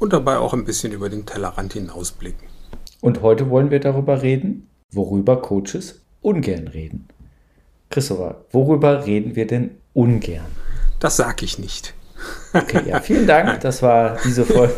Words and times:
und 0.00 0.12
dabei 0.12 0.38
auch 0.38 0.52
ein 0.52 0.64
bisschen 0.64 0.92
über 0.92 1.08
den 1.08 1.26
Tellerrand 1.26 1.74
hinausblicken. 1.74 2.48
Und 3.00 3.22
heute 3.22 3.48
wollen 3.50 3.70
wir 3.70 3.78
darüber 3.78 4.22
reden, 4.22 4.68
worüber 4.90 5.40
Coaches 5.40 6.00
ungern 6.22 6.66
reden. 6.66 7.06
Christopher, 7.90 8.44
worüber 8.50 9.06
reden 9.06 9.36
wir 9.36 9.46
denn 9.46 9.76
ungern? 9.92 10.46
Das 10.98 11.16
sage 11.16 11.44
ich 11.44 11.58
nicht. 11.58 11.94
Okay, 12.52 12.82
ja, 12.86 13.00
vielen 13.00 13.26
Dank. 13.26 13.60
Das 13.62 13.82
war 13.82 14.18
diese 14.24 14.44
Folge. 14.44 14.74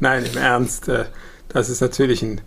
Nein, 0.00 0.24
im 0.24 0.38
Ernst. 0.38 0.88
Äh, 0.88 1.04
das 1.48 1.68
ist 1.68 1.80
natürlich 1.80 2.22
ein 2.22 2.40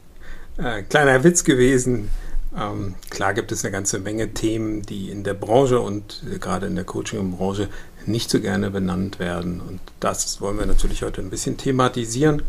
äh, 0.57 0.83
kleiner 0.83 1.23
Witz 1.23 1.43
gewesen. 1.43 2.09
Ähm, 2.57 2.95
klar 3.09 3.33
gibt 3.33 3.51
es 3.51 3.63
eine 3.63 3.71
ganze 3.71 3.99
Menge 3.99 4.33
Themen, 4.33 4.81
die 4.81 5.11
in 5.11 5.23
der 5.23 5.33
Branche 5.33 5.79
und 5.79 6.23
äh, 6.33 6.39
gerade 6.39 6.67
in 6.67 6.75
der 6.75 6.85
Coaching-Branche 6.85 7.69
nicht 8.07 8.29
so 8.29 8.39
gerne 8.39 8.71
benannt 8.71 9.19
werden. 9.19 9.61
Und 9.61 9.79
das 9.99 10.41
wollen 10.41 10.59
wir 10.59 10.65
natürlich 10.65 11.03
heute 11.03 11.21
ein 11.21 11.29
bisschen 11.29 11.57
thematisieren. 11.57 12.41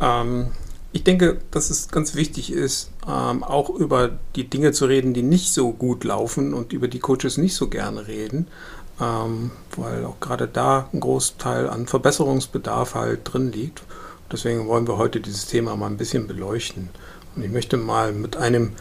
Ähm, 0.00 0.48
ich 0.92 1.04
denke, 1.04 1.38
dass 1.50 1.70
es 1.70 1.88
ganz 1.88 2.14
wichtig 2.14 2.52
ist, 2.52 2.90
ähm, 3.06 3.44
auch 3.44 3.70
über 3.70 4.18
die 4.36 4.48
Dinge 4.48 4.72
zu 4.72 4.86
reden, 4.86 5.12
die 5.12 5.22
nicht 5.22 5.52
so 5.52 5.72
gut 5.72 6.04
laufen 6.04 6.54
und 6.54 6.72
über 6.72 6.88
die 6.88 6.98
Coaches 6.98 7.36
nicht 7.36 7.54
so 7.54 7.68
gerne 7.68 8.08
reden, 8.08 8.48
ähm, 9.00 9.50
weil 9.76 10.04
auch 10.04 10.18
gerade 10.20 10.48
da 10.48 10.88
ein 10.92 11.00
Großteil 11.00 11.68
an 11.68 11.86
Verbesserungsbedarf 11.86 12.94
halt 12.94 13.20
drin 13.24 13.52
liegt. 13.52 13.82
Deswegen 14.32 14.66
wollen 14.66 14.88
wir 14.88 14.98
heute 14.98 15.20
dieses 15.20 15.46
Thema 15.46 15.76
mal 15.76 15.86
ein 15.86 15.96
bisschen 15.96 16.26
beleuchten. 16.26 16.88
Und 17.36 17.44
ich 17.44 17.50
möchte 17.50 17.76
mal 17.76 18.12
mit 18.12 18.36
einem 18.36 18.72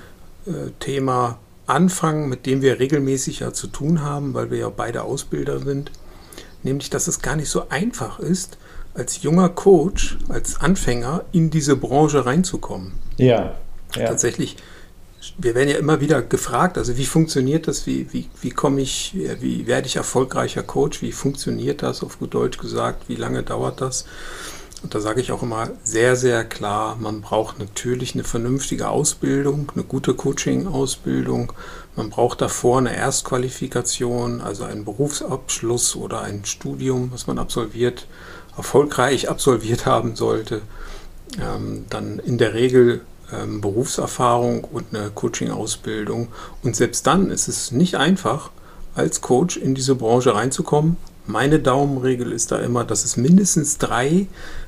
äh, 0.45 0.71
Thema 0.79 1.39
anfangen, 1.67 2.29
mit 2.29 2.45
dem 2.45 2.61
wir 2.61 2.79
regelmäßig 2.79 3.39
ja 3.39 3.53
zu 3.53 3.67
tun 3.67 4.01
haben, 4.01 4.33
weil 4.33 4.49
wir 4.51 4.57
ja 4.57 4.69
beide 4.69 5.03
Ausbilder 5.03 5.59
sind. 5.59 5.91
Nämlich, 6.63 6.89
dass 6.89 7.07
es 7.07 7.21
gar 7.21 7.35
nicht 7.35 7.49
so 7.49 7.69
einfach 7.69 8.19
ist, 8.19 8.57
als 8.93 9.21
junger 9.21 9.49
Coach, 9.49 10.17
als 10.27 10.59
Anfänger 10.59 11.23
in 11.31 11.49
diese 11.49 11.75
Branche 11.75 12.25
reinzukommen. 12.25 12.93
Ja. 13.17 13.55
ja. 13.95 14.07
Tatsächlich, 14.07 14.57
wir 15.37 15.55
werden 15.55 15.69
ja 15.69 15.77
immer 15.77 16.01
wieder 16.01 16.21
gefragt, 16.21 16.77
also 16.77 16.97
wie 16.97 17.05
funktioniert 17.05 17.67
das, 17.67 17.85
wie, 17.85 18.11
wie, 18.11 18.27
wie 18.41 18.49
komme 18.49 18.81
ich, 18.81 19.15
wie 19.39 19.67
werde 19.67 19.87
ich 19.87 19.97
erfolgreicher 19.97 20.63
Coach, 20.63 21.01
wie 21.01 21.11
funktioniert 21.11 21.83
das, 21.83 22.01
auf 22.01 22.17
gut 22.19 22.33
Deutsch 22.33 22.57
gesagt, 22.57 23.07
wie 23.07 23.15
lange 23.15 23.43
dauert 23.43 23.81
das? 23.81 24.05
Und 24.83 24.93
da 24.93 24.99
sage 24.99 25.21
ich 25.21 25.31
auch 25.31 25.41
immer 25.43 25.69
sehr, 25.83 26.15
sehr 26.15 26.43
klar, 26.43 26.97
man 26.99 27.21
braucht 27.21 27.59
natürlich 27.59 28.13
eine 28.13 28.23
vernünftige 28.23 28.89
Ausbildung, 28.89 29.71
eine 29.73 29.83
gute 29.83 30.13
Coaching-Ausbildung. 30.13 31.53
Man 31.95 32.09
braucht 32.09 32.41
davor 32.41 32.77
eine 32.77 32.95
Erstqualifikation, 32.95 34.41
also 34.41 34.63
einen 34.63 34.85
Berufsabschluss 34.85 35.95
oder 35.95 36.21
ein 36.21 36.45
Studium, 36.45 37.11
was 37.11 37.27
man 37.27 37.39
absolviert, 37.39 38.07
erfolgreich 38.55 39.29
absolviert 39.29 39.85
haben 39.85 40.15
sollte. 40.15 40.61
Ähm, 41.41 41.85
dann 41.89 42.19
in 42.19 42.37
der 42.37 42.53
Regel 42.53 43.01
ähm, 43.31 43.61
Berufserfahrung 43.61 44.63
und 44.63 44.95
eine 44.95 45.09
Coaching-Ausbildung. 45.09 46.29
Und 46.63 46.75
selbst 46.75 47.05
dann 47.07 47.29
ist 47.29 47.47
es 47.47 47.71
nicht 47.71 47.95
einfach, 47.95 48.51
als 48.95 49.21
Coach 49.21 49.57
in 49.57 49.75
diese 49.75 49.95
Branche 49.95 50.33
reinzukommen. 50.33 50.97
Meine 51.25 51.59
Daumenregel 51.59 52.31
ist 52.31 52.51
da 52.51 52.59
immer, 52.59 52.85
dass 52.85 53.03
es 53.03 53.17
mindestens 53.17 53.77
drei 53.77 54.27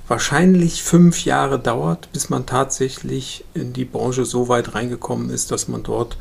wahrscheinlich 0.10 0.84
fünf 0.84 1.24
Jahre 1.24 1.60
dauert, 1.60 2.12
bis 2.12 2.30
man 2.30 2.46
tatsächlich 2.46 3.46
in 3.54 3.74
die 3.74 3.86
Branche 3.86 4.26
so 4.26 4.50
weit 4.50 4.74
reingekommen 4.76 5.30
ist, 5.30 5.52
dass 5.52 5.68
man 5.68 5.84
dort 5.84 6.18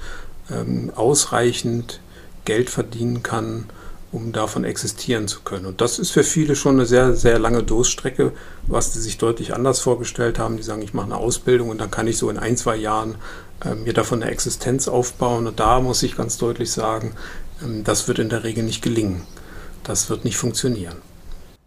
ähm, 0.50 0.92
ausreichend 0.94 2.00
Geld 2.44 2.70
verdienen 2.70 3.22
kann, 3.22 3.64
um 4.12 4.32
davon 4.32 4.64
existieren 4.64 5.26
zu 5.26 5.40
können. 5.40 5.66
Und 5.66 5.80
das 5.80 5.98
ist 5.98 6.10
für 6.10 6.24
viele 6.24 6.54
schon 6.54 6.76
eine 6.76 6.86
sehr, 6.86 7.14
sehr 7.14 7.38
lange 7.38 7.62
Durststrecke, 7.62 8.32
was 8.66 8.92
sie 8.92 9.00
sich 9.00 9.18
deutlich 9.18 9.54
anders 9.54 9.80
vorgestellt 9.80 10.38
haben. 10.38 10.56
Die 10.56 10.62
sagen, 10.62 10.82
ich 10.82 10.94
mache 10.94 11.06
eine 11.06 11.16
Ausbildung 11.16 11.70
und 11.70 11.78
dann 11.78 11.90
kann 11.90 12.06
ich 12.06 12.18
so 12.18 12.30
in 12.30 12.38
ein, 12.38 12.56
zwei 12.56 12.76
Jahren 12.76 13.16
äh, 13.64 13.74
mir 13.74 13.94
davon 13.94 14.22
eine 14.22 14.30
Existenz 14.30 14.86
aufbauen. 14.86 15.46
Und 15.46 15.60
da 15.60 15.80
muss 15.80 16.02
ich 16.02 16.16
ganz 16.16 16.36
deutlich 16.36 16.70
sagen, 16.70 17.12
ähm, 17.62 17.84
das 17.84 18.06
wird 18.06 18.18
in 18.18 18.28
der 18.28 18.44
Regel 18.44 18.64
nicht 18.64 18.82
gelingen. 18.82 19.22
Das 19.82 20.10
wird 20.10 20.24
nicht 20.24 20.36
funktionieren. 20.36 21.07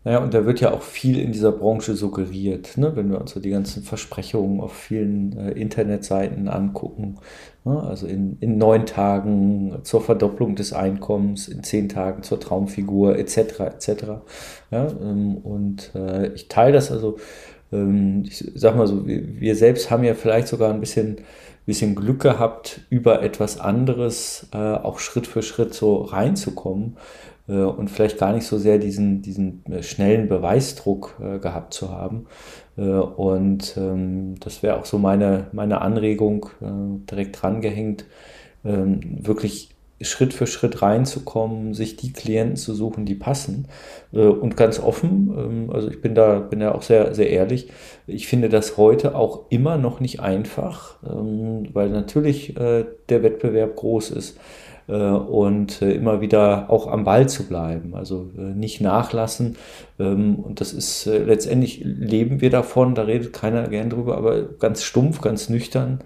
Naja, 0.04 0.18
und 0.18 0.34
da 0.34 0.46
wird 0.48 0.60
ja 0.62 0.72
auch 0.72 0.82
viel 0.82 1.20
in 1.20 1.32
dieser 1.32 1.52
Branche 1.52 1.94
suggeriert, 1.94 2.76
ne? 2.78 2.96
wenn 2.96 3.12
wir 3.12 3.22
uns 3.22 3.32
so 3.32 3.40
die 3.40 3.52
ganzen 3.52 3.84
Versprechungen 3.84 4.60
auf 4.60 4.74
vielen 4.74 5.38
äh, 5.38 5.52
Internetseiten 5.52 6.48
angucken. 6.48 7.20
Ne? 7.66 7.80
Also 7.84 8.08
in, 8.08 8.38
in 8.40 8.58
neun 8.58 8.88
Tagen 8.88 9.78
zur 9.84 10.02
Verdopplung 10.02 10.56
des 10.56 10.74
Einkommens, 10.74 11.48
in 11.48 11.64
zehn 11.64 11.88
Tagen 11.88 12.24
zur 12.24 12.40
Traumfigur, 12.40 13.20
etc. 13.20 13.60
etc. 13.60 13.90
Ja, 14.72 14.88
ähm, 14.88 15.38
und 15.38 15.92
äh, 15.94 16.34
ich 16.34 16.48
teile 16.48 16.74
das 16.74 16.92
also, 16.92 17.18
ähm, 17.72 18.24
ich 18.26 18.44
sag 18.56 18.76
mal 18.76 18.88
so, 18.88 19.06
wir, 19.06 19.40
wir, 19.40 19.56
selbst 19.56 19.92
haben 19.92 20.04
ja 20.04 20.16
vielleicht 20.16 20.48
sogar 20.48 20.74
ein 20.74 20.80
bisschen, 20.80 21.18
bisschen 21.68 21.94
Glück 21.94 22.22
gehabt, 22.22 22.82
über 22.90 23.22
etwas 23.22 23.60
anderes 23.60 24.48
äh, 24.52 24.58
auch 24.58 24.98
Schritt 24.98 25.28
für 25.28 25.44
Schritt 25.44 25.76
so 25.76 25.98
reinzukommen 25.98 26.98
und 27.56 27.90
vielleicht 27.90 28.18
gar 28.18 28.34
nicht 28.34 28.46
so 28.46 28.58
sehr 28.58 28.78
diesen, 28.78 29.22
diesen 29.22 29.66
äh, 29.66 29.84
schnellen 29.84 30.28
Beweisdruck 30.28 31.18
äh, 31.22 31.40
gehabt 31.40 31.74
zu 31.74 31.90
haben. 31.90 32.28
und 32.78 33.76
ähm, 33.78 34.36
das 34.40 34.64
wäre 34.64 34.80
auch 34.80 34.86
so 34.86 34.98
meine, 34.98 35.48
meine 35.52 35.82
Anregung, 35.82 36.48
direkt 36.62 37.42
drangehängt, 37.42 38.06
ähm, 38.64 39.02
wirklich 39.22 39.70
Schritt 40.00 40.34
für 40.34 40.48
Schritt 40.48 40.82
reinzukommen, 40.82 41.76
sich 41.76 41.96
die 41.96 42.12
Klienten 42.12 42.56
zu 42.56 42.74
suchen, 42.74 43.06
die 43.06 43.14
passen. 43.14 43.68
Und 44.12 44.58
ganz 44.58 44.80
offen, 44.80 45.32
ähm, 45.38 45.70
also 45.72 45.90
ich 45.90 46.02
bin 46.02 46.16
da, 46.16 46.40
bin 46.40 46.62
da 46.62 46.72
auch 46.72 46.82
sehr, 46.82 47.14
sehr 47.14 47.30
ehrlich, 47.30 47.70
ich 48.08 48.28
finde 48.28 48.50
das 48.50 48.78
heute 48.78 49.16
auch 49.16 49.46
immer 49.50 49.78
noch 49.78 50.00
nicht 50.00 50.20
einfach, 50.22 50.98
weil 51.04 51.90
natürlich 51.90 52.56
der 52.56 53.24
Wettbewerb 53.24 53.76
groß 53.76 54.12
ist. 54.12 54.38
Äh, 54.88 54.94
und 54.94 55.82
äh, 55.82 55.92
immer 55.94 56.22
wieder 56.22 56.70
auch 56.70 56.88
am 56.88 57.04
Ball 57.04 57.30
zu 57.30 57.48
bleiben, 57.48 57.96
also 57.96 58.32
äh, 58.38 58.42
nicht 58.42 58.82
nachlassen. 58.82 59.58
Ähm, 60.00 60.36
und 60.36 60.62
das 60.62 60.74
ist 60.74 61.06
letztendlich 61.06 61.82
leben 61.84 62.42
wir 62.42 62.50
davon, 62.50 62.96
da 62.96 63.04
redet 63.04 63.34
keiner 63.34 63.68
gern 63.68 63.90
drüber, 63.90 64.18
aber 64.18 64.44
ganz 64.44 64.84
stumpf, 64.84 65.22
ganz 65.22 65.50
nüchtern 65.50 66.00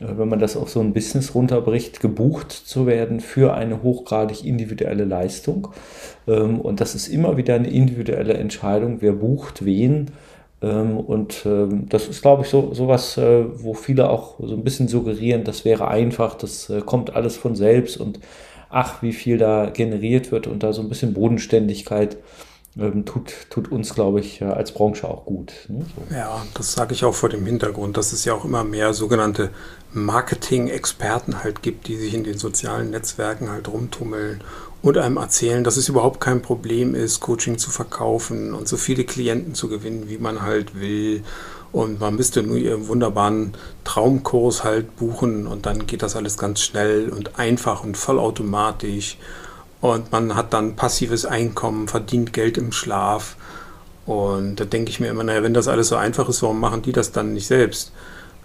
wenn 0.00 0.28
man 0.28 0.38
das 0.38 0.56
auf 0.56 0.70
so 0.70 0.78
ein 0.78 0.92
Business 0.92 1.34
runterbricht, 1.34 1.98
gebucht 1.98 2.52
zu 2.52 2.86
werden 2.86 3.18
für 3.18 3.54
eine 3.54 3.82
hochgradig 3.82 4.44
individuelle 4.44 5.04
Leistung. 5.04 5.68
Ähm, 6.28 6.60
und 6.60 6.80
das 6.80 6.94
ist 6.94 7.08
immer 7.08 7.36
wieder 7.36 7.54
eine 7.54 7.68
individuelle 7.68 8.34
Entscheidung, 8.34 8.98
wer 9.00 9.12
bucht 9.12 9.64
wen 9.64 10.12
und 10.60 11.46
ähm, 11.46 11.88
das 11.88 12.08
ist, 12.08 12.22
glaube 12.22 12.42
ich, 12.42 12.48
so 12.48 12.74
sowas, 12.74 13.16
äh, 13.16 13.44
wo 13.62 13.74
viele 13.74 14.10
auch 14.10 14.34
so 14.40 14.54
ein 14.54 14.64
bisschen 14.64 14.88
suggerieren, 14.88 15.44
das 15.44 15.64
wäre 15.64 15.88
einfach, 15.88 16.34
das 16.34 16.68
äh, 16.68 16.80
kommt 16.80 17.14
alles 17.14 17.36
von 17.36 17.54
selbst 17.54 17.96
und 17.96 18.18
ach, 18.68 19.02
wie 19.02 19.12
viel 19.12 19.38
da 19.38 19.70
generiert 19.70 20.32
wird 20.32 20.46
und 20.46 20.62
da 20.62 20.72
so 20.72 20.82
ein 20.82 20.88
bisschen 20.88 21.14
Bodenständigkeit 21.14 22.16
ähm, 22.76 23.04
tut, 23.04 23.32
tut 23.50 23.70
uns, 23.70 23.94
glaube 23.94 24.20
ich, 24.20 24.42
als 24.42 24.72
Branche 24.72 25.08
auch 25.08 25.24
gut. 25.24 25.52
Ne? 25.68 25.86
Ja, 26.10 26.44
das 26.54 26.72
sage 26.72 26.92
ich 26.92 27.04
auch 27.04 27.14
vor 27.14 27.28
dem 27.28 27.46
Hintergrund, 27.46 27.96
dass 27.96 28.12
es 28.12 28.24
ja 28.24 28.34
auch 28.34 28.44
immer 28.44 28.64
mehr 28.64 28.94
sogenannte 28.94 29.50
Marketing-Experten 29.92 31.42
halt 31.42 31.62
gibt, 31.62 31.88
die 31.88 31.96
sich 31.96 32.14
in 32.14 32.24
den 32.24 32.38
sozialen 32.38 32.90
Netzwerken 32.90 33.50
halt 33.50 33.68
rumtummeln 33.68 34.42
und 34.82 34.96
einem 34.96 35.16
erzählen, 35.16 35.64
dass 35.64 35.76
es 35.76 35.88
überhaupt 35.88 36.20
kein 36.20 36.40
Problem 36.40 36.94
ist, 36.94 37.20
Coaching 37.20 37.58
zu 37.58 37.70
verkaufen 37.70 38.54
und 38.54 38.68
so 38.68 38.76
viele 38.76 39.04
Klienten 39.04 39.54
zu 39.54 39.68
gewinnen, 39.68 40.08
wie 40.08 40.18
man 40.18 40.42
halt 40.42 40.78
will. 40.80 41.22
Und 41.72 42.00
man 42.00 42.14
müsste 42.14 42.42
nur 42.42 42.56
ihren 42.56 42.88
wunderbaren 42.88 43.54
Traumkurs 43.84 44.64
halt 44.64 44.96
buchen 44.96 45.46
und 45.46 45.66
dann 45.66 45.86
geht 45.86 46.02
das 46.02 46.16
alles 46.16 46.38
ganz 46.38 46.60
schnell 46.60 47.10
und 47.10 47.38
einfach 47.38 47.84
und 47.84 47.96
vollautomatisch. 47.96 49.18
Und 49.80 50.10
man 50.12 50.34
hat 50.34 50.52
dann 50.52 50.76
passives 50.76 51.26
Einkommen, 51.26 51.88
verdient 51.88 52.32
Geld 52.32 52.56
im 52.56 52.72
Schlaf. 52.72 53.36
Und 54.06 54.56
da 54.56 54.64
denke 54.64 54.90
ich 54.90 55.00
mir 55.00 55.08
immer, 55.08 55.24
naja, 55.24 55.42
wenn 55.42 55.54
das 55.54 55.68
alles 55.68 55.88
so 55.88 55.96
einfach 55.96 56.28
ist, 56.28 56.42
warum 56.42 56.60
machen 56.60 56.82
die 56.82 56.92
das 56.92 57.12
dann 57.12 57.34
nicht 57.34 57.46
selbst? 57.46 57.92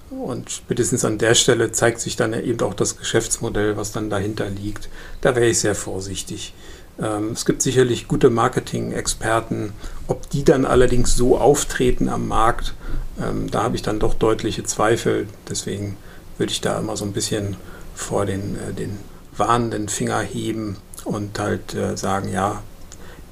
Und 0.10 0.52
spätestens 0.52 1.06
an 1.06 1.18
der 1.18 1.34
Stelle 1.34 1.72
zeigt 1.72 2.00
sich 2.00 2.16
dann 2.16 2.34
eben 2.34 2.62
auch 2.62 2.74
das 2.74 2.98
Geschäftsmodell, 2.98 3.78
was 3.78 3.92
dann 3.92 4.10
dahinter 4.10 4.50
liegt. 4.50 4.90
Da 5.22 5.36
wäre 5.36 5.48
ich 5.48 5.60
sehr 5.60 5.76
vorsichtig. 5.76 6.54
Ähm, 7.02 7.32
es 7.32 7.46
gibt 7.46 7.62
sicherlich 7.62 8.08
gute 8.08 8.30
Marketing-Experten. 8.30 9.74
Ob 10.08 10.30
die 10.30 10.44
dann 10.44 10.66
allerdings 10.66 11.16
so 11.16 11.38
auftreten 11.38 12.10
am 12.10 12.28
Markt, 12.28 12.74
ähm, 13.20 13.50
da 13.50 13.64
habe 13.64 13.76
ich 13.76 13.82
dann 13.82 14.00
doch 14.00 14.14
deutliche 14.14 14.64
Zweifel. 14.64 15.28
Deswegen 15.50 15.98
würde 16.38 16.52
ich 16.52 16.62
da 16.62 16.80
immer 16.80 16.96
so 16.98 17.06
ein 17.06 17.14
bisschen 17.14 17.58
vor 17.96 18.26
den, 18.26 18.56
äh, 18.58 18.74
den 18.74 19.00
warnenden 19.36 19.90
Finger 19.90 20.20
heben 20.20 20.78
und 21.06 21.40
halt 21.40 21.74
äh, 21.74 21.98
sagen, 21.98 22.32
ja, 22.32 22.62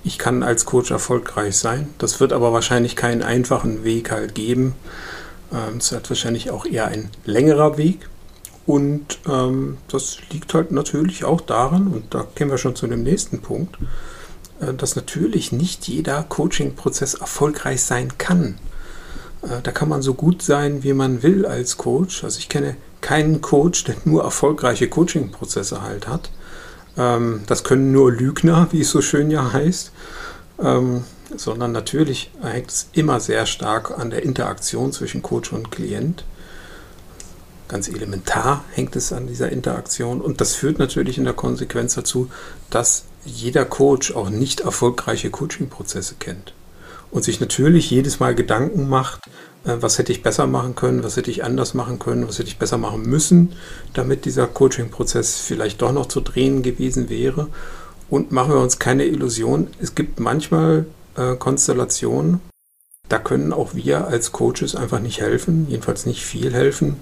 ich 0.03 0.17
kann 0.17 0.41
als 0.41 0.65
Coach 0.65 0.89
erfolgreich 0.89 1.57
sein. 1.57 1.93
Das 1.99 2.19
wird 2.19 2.33
aber 2.33 2.53
wahrscheinlich 2.53 2.95
keinen 2.95 3.21
einfachen 3.21 3.83
Weg 3.83 4.09
halt 4.09 4.33
geben. 4.33 4.73
Ähm, 5.51 5.77
es 5.77 5.91
wird 5.91 6.09
wahrscheinlich 6.09 6.51
auch 6.51 6.65
eher 6.65 6.87
ein 6.87 7.09
längerer 7.25 7.77
Weg. 7.77 8.09
Und 8.65 9.19
ähm, 9.27 9.77
das 9.87 10.17
liegt 10.31 10.53
halt 10.53 10.71
natürlich 10.71 11.25
auch 11.25 11.41
daran, 11.41 11.87
und 11.87 12.13
da 12.13 12.25
kommen 12.37 12.51
wir 12.51 12.57
schon 12.57 12.75
zu 12.75 12.87
dem 12.87 13.03
nächsten 13.03 13.41
Punkt, 13.41 13.77
äh, 14.59 14.73
dass 14.73 14.95
natürlich 14.95 15.51
nicht 15.51 15.87
jeder 15.87 16.23
Coaching-Prozess 16.23 17.15
erfolgreich 17.15 17.83
sein 17.83 18.17
kann. 18.17 18.57
Äh, 19.41 19.61
da 19.63 19.71
kann 19.71 19.89
man 19.89 20.01
so 20.01 20.13
gut 20.13 20.41
sein, 20.41 20.83
wie 20.83 20.93
man 20.93 21.23
will 21.23 21.45
als 21.45 21.77
Coach. 21.77 22.23
Also 22.23 22.39
ich 22.39 22.49
kenne 22.49 22.75
keinen 23.01 23.41
Coach, 23.41 23.83
der 23.83 23.95
nur 24.05 24.23
erfolgreiche 24.23 24.87
Coaching-Prozesse 24.87 25.81
halt 25.81 26.07
hat. 26.07 26.29
Ähm, 26.97 27.41
das 27.47 27.63
können 27.63 27.91
nur 27.91 28.11
Lügner, 28.11 28.67
wie 28.71 28.81
es 28.81 28.91
so 28.91 29.01
schön 29.01 29.31
ja 29.31 29.51
heißt. 29.51 29.91
Ähm, 30.61 31.03
sondern 31.37 31.71
natürlich 31.71 32.31
hängt 32.41 32.69
es 32.69 32.89
immer 32.93 33.19
sehr 33.19 33.45
stark 33.45 33.97
an 33.97 34.09
der 34.09 34.23
Interaktion 34.23 34.91
zwischen 34.91 35.21
Coach 35.21 35.53
und 35.53 35.71
Klient. 35.71 36.23
Ganz 37.67 37.87
elementar 37.87 38.63
hängt 38.71 38.95
es 38.95 39.13
an 39.13 39.27
dieser 39.27 39.49
Interaktion 39.49 40.19
und 40.21 40.41
das 40.41 40.55
führt 40.55 40.79
natürlich 40.79 41.17
in 41.17 41.23
der 41.23 41.33
Konsequenz 41.33 41.95
dazu, 41.95 42.29
dass 42.69 43.05
jeder 43.23 43.65
Coach 43.65 44.13
auch 44.13 44.29
nicht 44.29 44.61
erfolgreiche 44.61 45.29
Coaching-Prozesse 45.29 46.15
kennt 46.19 46.53
und 47.11 47.23
sich 47.23 47.39
natürlich 47.39 47.89
jedes 47.89 48.19
Mal 48.19 48.35
Gedanken 48.35 48.89
macht, 48.89 49.27
äh, 49.65 49.77
was 49.79 49.97
hätte 49.97 50.11
ich 50.11 50.23
besser 50.23 50.47
machen 50.47 50.75
können, 50.75 51.03
was 51.03 51.17
hätte 51.17 51.29
ich 51.29 51.43
anders 51.43 51.73
machen 51.73 51.99
können, 51.99 52.27
was 52.27 52.39
hätte 52.39 52.49
ich 52.49 52.57
besser 52.57 52.77
machen 52.77 53.03
müssen, 53.03 53.53
damit 53.93 54.25
dieser 54.25 54.47
Coaching-Prozess 54.47 55.39
vielleicht 55.39 55.81
doch 55.81 55.91
noch 55.91 56.07
zu 56.07 56.21
drehen 56.21 56.63
gewesen 56.63 57.09
wäre. 57.09 57.47
Und 58.09 58.31
machen 58.31 58.53
wir 58.53 58.59
uns 58.59 58.79
keine 58.79 59.05
Illusion, 59.05 59.67
es 59.79 59.95
gibt 59.95 60.19
manchmal 60.19 60.85
äh, 61.15 61.35
Konstellationen, 61.35 62.41
da 63.09 63.19
können 63.19 63.51
auch 63.51 63.73
wir 63.73 64.07
als 64.07 64.31
Coaches 64.31 64.75
einfach 64.75 64.99
nicht 64.99 65.19
helfen, 65.19 65.67
jedenfalls 65.69 66.05
nicht 66.05 66.23
viel 66.23 66.53
helfen. 66.53 66.97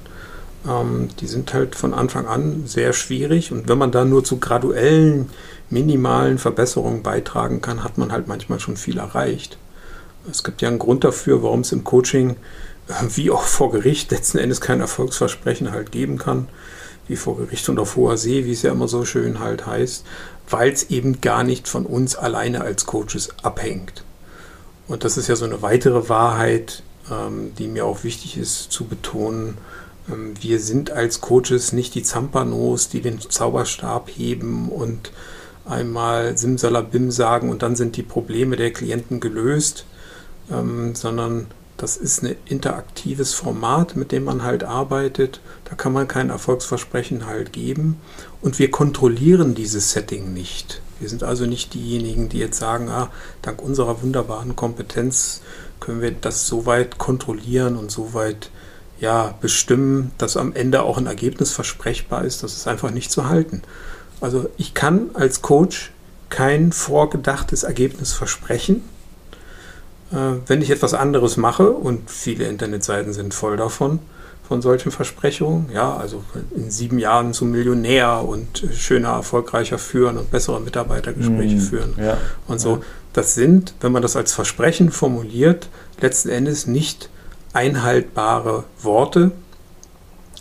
Ähm, 0.67 1.09
die 1.19 1.27
sind 1.27 1.53
halt 1.53 1.75
von 1.75 1.93
Anfang 1.93 2.27
an 2.27 2.63
sehr 2.65 2.93
schwierig 2.93 3.51
und 3.51 3.67
wenn 3.69 3.77
man 3.77 3.91
da 3.91 4.05
nur 4.05 4.23
zu 4.23 4.39
graduellen, 4.39 5.29
minimalen 5.69 6.37
Verbesserungen 6.37 7.03
beitragen 7.03 7.61
kann, 7.61 7.83
hat 7.83 7.97
man 7.97 8.11
halt 8.11 8.27
manchmal 8.27 8.59
schon 8.59 8.75
viel 8.75 8.97
erreicht. 8.97 9.57
Es 10.29 10.43
gibt 10.43 10.61
ja 10.61 10.67
einen 10.67 10.79
Grund 10.79 11.03
dafür, 11.03 11.43
warum 11.43 11.61
es 11.61 11.71
im 11.71 11.83
Coaching 11.83 12.31
äh, 12.87 12.93
wie 13.15 13.31
auch 13.31 13.43
vor 13.43 13.71
Gericht 13.71 14.11
letzten 14.11 14.39
Endes 14.39 14.61
kein 14.61 14.81
Erfolgsversprechen 14.81 15.71
halt 15.71 15.91
geben 15.91 16.17
kann, 16.17 16.47
wie 17.09 17.17
vor 17.17 17.37
Gericht 17.37 17.67
und 17.67 17.79
auf 17.79 17.95
hoher 17.95 18.17
See, 18.17 18.45
wie 18.45 18.53
es 18.53 18.61
ja 18.61 18.71
immer 18.71 18.87
so 18.87 19.03
schön 19.03 19.39
halt 19.39 19.65
heißt, 19.65 20.05
weil 20.49 20.71
es 20.71 20.89
eben 20.89 21.19
gar 21.21 21.43
nicht 21.43 21.67
von 21.67 21.85
uns 21.85 22.15
alleine 22.15 22.61
als 22.61 22.85
Coaches 22.85 23.29
abhängt. 23.43 24.03
Und 24.87 25.03
das 25.03 25.17
ist 25.17 25.27
ja 25.27 25.35
so 25.35 25.45
eine 25.45 25.61
weitere 25.61 26.07
Wahrheit, 26.07 26.83
ähm, 27.11 27.51
die 27.57 27.67
mir 27.67 27.85
auch 27.85 28.03
wichtig 28.03 28.37
ist 28.37 28.71
zu 28.71 28.85
betonen, 28.85 29.57
ähm, 30.11 30.33
wir 30.41 30.59
sind 30.59 30.91
als 30.91 31.21
Coaches 31.21 31.73
nicht 31.73 31.95
die 31.95 32.03
Zampanos, 32.03 32.89
die 32.89 33.01
den 33.01 33.19
Zauberstab 33.19 34.09
heben 34.09 34.69
und 34.69 35.11
einmal 35.65 36.37
Simsalabim 36.37 37.11
sagen 37.11 37.49
und 37.49 37.61
dann 37.61 37.75
sind 37.75 37.95
die 37.97 38.03
Probleme 38.03 38.55
der 38.55 38.71
Klienten 38.71 39.19
gelöst, 39.19 39.85
ähm, 40.51 40.95
sondern 40.95 41.47
das 41.79 41.95
ist 41.95 42.23
ein 42.23 42.35
interaktives 42.45 43.33
Format, 43.33 43.95
mit 43.95 44.11
dem 44.11 44.25
man 44.25 44.43
halt 44.43 44.65
arbeitet. 44.65 45.39
Da 45.63 45.75
kann 45.75 45.93
man 45.93 46.09
kein 46.09 46.29
Erfolgsversprechen 46.29 47.25
halt 47.25 47.53
geben. 47.53 48.01
Und 48.41 48.59
wir 48.59 48.69
kontrollieren 48.69 49.55
dieses 49.55 49.91
Setting 49.91 50.33
nicht. 50.33 50.81
Wir 50.99 51.07
sind 51.07 51.23
also 51.23 51.45
nicht 51.45 51.73
diejenigen, 51.73 52.27
die 52.27 52.39
jetzt 52.39 52.59
sagen, 52.59 52.89
ah, 52.89 53.09
dank 53.41 53.61
unserer 53.61 54.01
wunderbaren 54.01 54.57
Kompetenz 54.57 55.41
können 55.79 56.01
wir 56.01 56.11
das 56.11 56.47
so 56.47 56.65
weit 56.65 56.97
kontrollieren 56.97 57.77
und 57.77 57.89
so 57.89 58.13
weit 58.13 58.51
ja, 58.99 59.33
bestimmen, 59.39 60.11
dass 60.17 60.35
am 60.35 60.51
Ende 60.51 60.83
auch 60.83 60.97
ein 60.97 61.07
Ergebnis 61.07 61.53
versprechbar 61.53 62.25
ist. 62.25 62.43
Das 62.43 62.57
ist 62.57 62.67
einfach 62.67 62.91
nicht 62.91 63.09
zu 63.09 63.29
halten. 63.29 63.61
Also 64.19 64.49
ich 64.57 64.73
kann 64.73 65.11
als 65.13 65.41
Coach 65.41 65.93
kein 66.27 66.73
vorgedachtes 66.73 67.63
Ergebnis 67.63 68.11
versprechen. 68.11 68.83
Äh, 70.11 70.15
wenn 70.47 70.61
ich 70.61 70.69
etwas 70.69 70.93
anderes 70.93 71.37
mache, 71.37 71.71
und 71.71 72.09
viele 72.09 72.45
Internetseiten 72.45 73.13
sind 73.13 73.33
voll 73.33 73.57
davon, 73.57 73.99
von 74.49 74.63
solchen 74.63 74.89
Versprechungen, 74.91 75.69
ja, 75.71 75.95
also 75.95 76.23
in 76.55 76.71
sieben 76.71 76.97
Jahren 76.97 77.33
zum 77.33 77.51
Millionär 77.51 78.25
und 78.27 78.65
schöner, 78.73 79.09
erfolgreicher 79.09 79.77
führen 79.77 80.17
und 80.17 80.31
bessere 80.31 80.59
Mitarbeitergespräche 80.59 81.57
mm, 81.57 81.59
führen 81.59 81.93
ja, 81.97 82.17
und 82.47 82.59
so. 82.59 82.77
Ja. 82.77 82.81
Das 83.13 83.35
sind, 83.35 83.75
wenn 83.81 83.91
man 83.91 84.01
das 84.01 84.15
als 84.15 84.33
Versprechen 84.33 84.89
formuliert, 84.89 85.69
letzten 86.01 86.29
Endes 86.29 86.65
nicht 86.65 87.09
einhaltbare 87.53 88.63
Worte. 88.81 89.31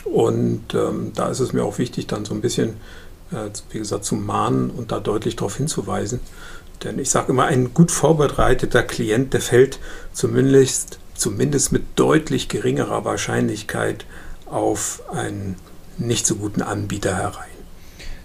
Und 0.05 0.73
ähm, 0.73 1.12
da 1.14 1.29
ist 1.29 1.41
es 1.41 1.53
mir 1.53 1.64
auch 1.64 1.76
wichtig, 1.76 2.06
dann 2.06 2.25
so 2.25 2.32
ein 2.32 2.41
bisschen, 2.41 2.76
äh, 3.31 3.50
wie 3.71 3.79
gesagt, 3.79 4.06
zu 4.06 4.14
mahnen 4.14 4.71
und 4.71 4.91
da 4.91 5.00
deutlich 5.00 5.37
darauf 5.37 5.56
hinzuweisen. 5.56 6.21
Denn 6.85 6.99
ich 6.99 7.11
sage 7.11 7.33
immer, 7.33 7.47
ein 7.47 7.75
gut 7.75 7.91
vorbereiteter 7.91 8.83
Klient, 8.83 9.35
der 9.35 9.41
fällt 9.41 9.79
zumindest, 10.13 10.99
zumindest 11.15 11.73
mit 11.73 11.83
deutlich 11.97 12.49
geringerer 12.49 13.05
Wahrscheinlichkeit 13.05 14.07
auf 14.47 15.03
einen 15.13 15.57
nicht 15.99 16.27
so 16.27 16.37
guten 16.37 16.63
Anbieter 16.63 17.17
herein. 17.17 17.49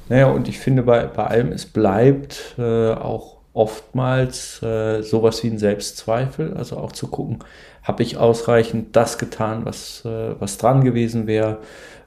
Naja, 0.10 0.28
und 0.28 0.48
ich 0.48 0.60
finde 0.60 0.84
bei, 0.84 1.06
bei 1.06 1.26
allem, 1.26 1.52
es 1.52 1.66
bleibt 1.66 2.56
äh, 2.58 2.92
auch 2.94 3.38
oftmals 3.54 4.62
äh, 4.62 5.02
sowas 5.02 5.44
wie 5.44 5.48
ein 5.48 5.58
Selbstzweifel, 5.60 6.56
also 6.56 6.78
auch 6.78 6.92
zu 6.92 7.08
gucken, 7.08 7.40
habe 7.84 8.04
ich 8.04 8.18
ausreichend 8.18 8.96
das 8.96 9.18
getan, 9.18 9.66
was, 9.66 10.04
äh, 10.06 10.36
was 10.40 10.58
dran 10.58 10.84
gewesen 10.84 11.28
wäre? 11.28 11.60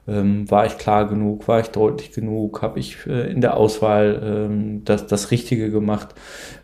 Ähm, 0.07 0.49
war 0.49 0.65
ich 0.65 0.77
klar 0.77 1.07
genug? 1.07 1.47
War 1.47 1.59
ich 1.59 1.67
deutlich 1.67 2.11
genug? 2.11 2.61
Habe 2.61 2.79
ich 2.79 3.05
äh, 3.07 3.31
in 3.31 3.41
der 3.41 3.57
Auswahl 3.57 4.21
ähm, 4.23 4.85
das, 4.85 5.07
das 5.07 5.31
Richtige 5.31 5.69
gemacht? 5.69 6.15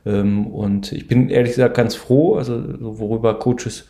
Ähm, 0.05 0.47
und 0.47 0.91
ich 0.91 1.07
bin 1.07 1.29
ehrlich 1.29 1.51
gesagt 1.51 1.75
ganz 1.75 1.95
froh, 1.95 2.35
also 2.35 2.61
worüber 2.79 3.37
Coaches 3.39 3.89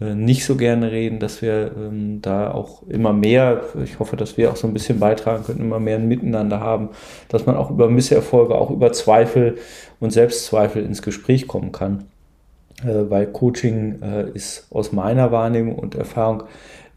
äh, 0.00 0.14
nicht 0.14 0.44
so 0.44 0.56
gerne 0.56 0.90
reden, 0.90 1.18
dass 1.20 1.42
wir 1.42 1.72
ähm, 1.76 2.20
da 2.22 2.50
auch 2.50 2.82
immer 2.88 3.12
mehr, 3.12 3.62
ich 3.84 3.98
hoffe, 3.98 4.16
dass 4.16 4.36
wir 4.36 4.50
auch 4.50 4.56
so 4.56 4.66
ein 4.66 4.72
bisschen 4.72 4.98
beitragen 4.98 5.44
können, 5.44 5.60
immer 5.60 5.80
mehr 5.80 5.96
ein 5.96 6.08
Miteinander 6.08 6.60
haben, 6.60 6.90
dass 7.28 7.46
man 7.46 7.56
auch 7.56 7.70
über 7.70 7.88
Misserfolge, 7.88 8.54
auch 8.54 8.70
über 8.70 8.92
Zweifel 8.92 9.56
und 10.00 10.10
Selbstzweifel 10.12 10.84
ins 10.84 11.02
Gespräch 11.02 11.46
kommen 11.46 11.72
kann. 11.72 12.04
Äh, 12.82 13.10
weil 13.10 13.26
Coaching 13.26 14.02
äh, 14.02 14.30
ist 14.30 14.66
aus 14.70 14.92
meiner 14.92 15.30
Wahrnehmung 15.30 15.76
und 15.76 15.94
Erfahrung, 15.94 16.44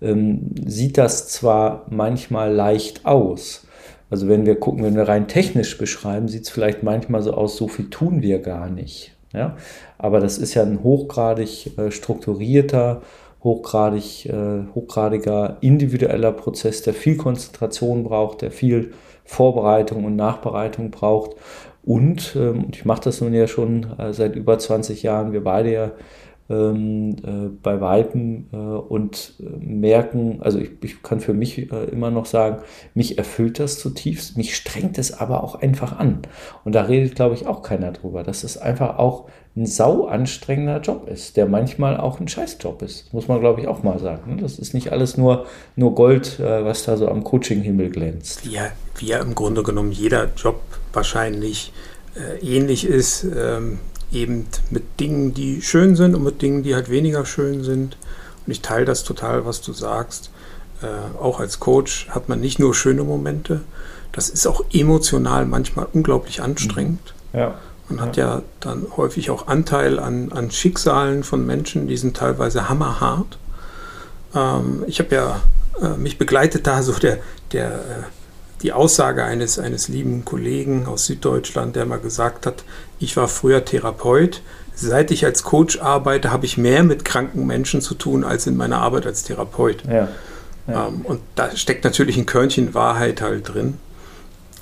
ähm, 0.01 0.51
sieht 0.65 0.97
das 0.97 1.27
zwar 1.27 1.85
manchmal 1.89 2.53
leicht 2.53 3.05
aus. 3.05 3.65
Also 4.09 4.27
wenn 4.27 4.45
wir 4.45 4.59
gucken, 4.59 4.83
wenn 4.83 4.95
wir 4.95 5.07
rein 5.07 5.27
technisch 5.27 5.77
beschreiben, 5.77 6.27
sieht 6.27 6.43
es 6.43 6.49
vielleicht 6.49 6.83
manchmal 6.83 7.21
so 7.21 7.33
aus, 7.33 7.57
so 7.57 7.67
viel 7.67 7.89
tun 7.89 8.21
wir 8.21 8.39
gar 8.39 8.69
nicht. 8.69 9.11
Ja? 9.33 9.57
Aber 9.97 10.19
das 10.19 10.37
ist 10.37 10.53
ja 10.53 10.63
ein 10.63 10.83
hochgradig 10.83 11.77
äh, 11.77 11.91
strukturierter, 11.91 13.01
hochgradig, 13.43 14.25
äh, 14.27 14.63
hochgradiger 14.73 15.57
individueller 15.61 16.31
Prozess, 16.31 16.81
der 16.81 16.93
viel 16.93 17.17
Konzentration 17.17 18.03
braucht, 18.03 18.41
der 18.41 18.51
viel 18.51 18.93
Vorbereitung 19.25 20.05
und 20.05 20.15
Nachbereitung 20.15 20.89
braucht. 20.89 21.35
Und, 21.83 22.35
ähm, 22.35 22.67
ich 22.73 22.85
mache 22.85 23.03
das 23.03 23.21
nun 23.21 23.33
ja 23.33 23.47
schon 23.47 23.97
äh, 23.97 24.13
seit 24.13 24.35
über 24.35 24.57
20 24.59 25.03
Jahren, 25.03 25.31
wir 25.31 25.43
beide 25.43 25.71
ja 25.71 25.91
ähm, 26.49 27.15
äh, 27.23 27.49
bei 27.61 27.81
Weitem 27.81 28.47
äh, 28.51 28.55
und 28.55 29.33
äh, 29.39 29.43
merken, 29.59 30.39
also 30.41 30.59
ich, 30.59 30.71
ich 30.81 31.03
kann 31.03 31.19
für 31.19 31.33
mich 31.33 31.71
äh, 31.71 31.85
immer 31.85 32.11
noch 32.11 32.25
sagen, 32.25 32.63
mich 32.93 33.17
erfüllt 33.17 33.59
das 33.59 33.79
zutiefst, 33.79 34.37
mich 34.37 34.55
strengt 34.55 34.97
es 34.97 35.13
aber 35.13 35.43
auch 35.43 35.55
einfach 35.55 35.99
an. 35.99 36.19
Und 36.63 36.73
da 36.73 36.83
redet, 36.83 37.15
glaube 37.15 37.35
ich, 37.35 37.47
auch 37.47 37.61
keiner 37.63 37.91
drüber, 37.91 38.23
dass 38.23 38.43
es 38.43 38.57
einfach 38.57 38.97
auch 38.97 39.29
ein 39.57 39.65
sau 39.65 40.05
anstrengender 40.05 40.79
Job 40.79 41.09
ist, 41.09 41.35
der 41.35 41.47
manchmal 41.47 41.97
auch 41.97 42.19
ein 42.19 42.27
Scheißjob 42.27 42.81
ist. 42.83 43.11
muss 43.11 43.27
man, 43.27 43.39
glaube 43.39 43.59
ich, 43.59 43.67
auch 43.67 43.81
mal 43.81 43.99
sagen. 43.99 44.35
Ne? 44.35 44.41
Das 44.41 44.59
ist 44.59 44.73
nicht 44.73 44.91
alles 44.91 45.17
nur, 45.17 45.47
nur 45.75 45.95
Gold, 45.95 46.39
äh, 46.39 46.63
was 46.63 46.83
da 46.83 46.95
so 46.95 47.09
am 47.09 47.23
Coaching-Himmel 47.23 47.89
glänzt. 47.89 48.45
Ja, 48.45 48.67
wie 48.97 49.07
ja 49.07 49.19
im 49.19 49.33
Grunde 49.33 49.63
genommen 49.63 49.91
jeder 49.91 50.29
Job 50.37 50.61
wahrscheinlich 50.93 51.73
äh, 52.15 52.37
ähnlich 52.45 52.85
ist, 52.85 53.23
ähm, 53.23 53.79
eben 54.11 54.47
mit 54.69 54.99
Dingen, 54.99 55.33
die 55.33 55.61
schön 55.61 55.95
sind 55.95 56.15
und 56.15 56.23
mit 56.23 56.41
Dingen, 56.41 56.63
die 56.63 56.75
halt 56.75 56.89
weniger 56.89 57.25
schön 57.25 57.63
sind. 57.63 57.97
Und 58.45 58.51
ich 58.51 58.61
teile 58.61 58.85
das 58.85 59.03
total, 59.03 59.45
was 59.45 59.61
du 59.61 59.73
sagst. 59.73 60.31
äh, 60.81 61.19
auch 61.19 61.39
als 61.39 61.59
Coach 61.59 62.07
hat 62.09 62.29
man 62.29 62.39
nicht 62.39 62.59
nur 62.59 62.75
schöne 62.75 63.03
Momente, 63.03 63.61
das 64.11 64.29
ist 64.29 64.47
auch 64.47 64.63
emotional 64.73 65.45
manchmal 65.45 65.87
unglaublich 65.93 66.41
anstrengend. 66.41 67.13
Ja. 67.33 67.55
Man 67.89 68.01
hat 68.01 68.17
ja 68.17 68.41
dann 68.59 68.85
häufig 68.97 69.29
auch 69.29 69.47
Anteil 69.47 69.99
an, 69.99 70.31
an 70.31 70.51
Schicksalen 70.51 71.23
von 71.23 71.45
Menschen, 71.45 71.87
die 71.87 71.97
sind 71.97 72.17
teilweise 72.17 72.67
hammerhart. 72.67 73.37
Ähm, 74.35 74.83
ich 74.87 74.99
habe 74.99 75.15
ja, 75.15 75.41
äh, 75.81 75.97
mich 75.97 76.17
begleitet 76.17 76.67
da 76.67 76.83
so 76.83 76.93
der, 76.93 77.19
der, 77.53 77.73
äh, 77.75 78.03
die 78.61 78.73
Aussage 78.73 79.23
eines, 79.23 79.59
eines 79.59 79.87
lieben 79.87 80.25
Kollegen 80.25 80.85
aus 80.87 81.05
Süddeutschland, 81.05 81.75
der 81.75 81.85
mal 81.85 81.99
gesagt 81.99 82.45
hat, 82.45 82.63
ich 82.99 83.15
war 83.17 83.27
früher 83.27 83.63
Therapeut. 83.65 84.41
Seit 84.73 85.11
ich 85.11 85.25
als 85.25 85.43
Coach 85.43 85.79
arbeite, 85.79 86.31
habe 86.31 86.45
ich 86.45 86.57
mehr 86.57 86.83
mit 86.83 87.05
kranken 87.05 87.45
Menschen 87.45 87.81
zu 87.81 87.95
tun 87.95 88.23
als 88.23 88.47
in 88.47 88.57
meiner 88.57 88.79
Arbeit 88.79 89.05
als 89.05 89.23
Therapeut. 89.23 89.83
Ja. 89.87 90.07
Ja. 90.67 90.87
Ähm, 90.87 91.01
und 91.01 91.21
da 91.35 91.55
steckt 91.55 91.83
natürlich 91.83 92.17
ein 92.17 92.25
Körnchen 92.25 92.73
Wahrheit 92.73 93.21
halt 93.21 93.53
drin. 93.53 93.75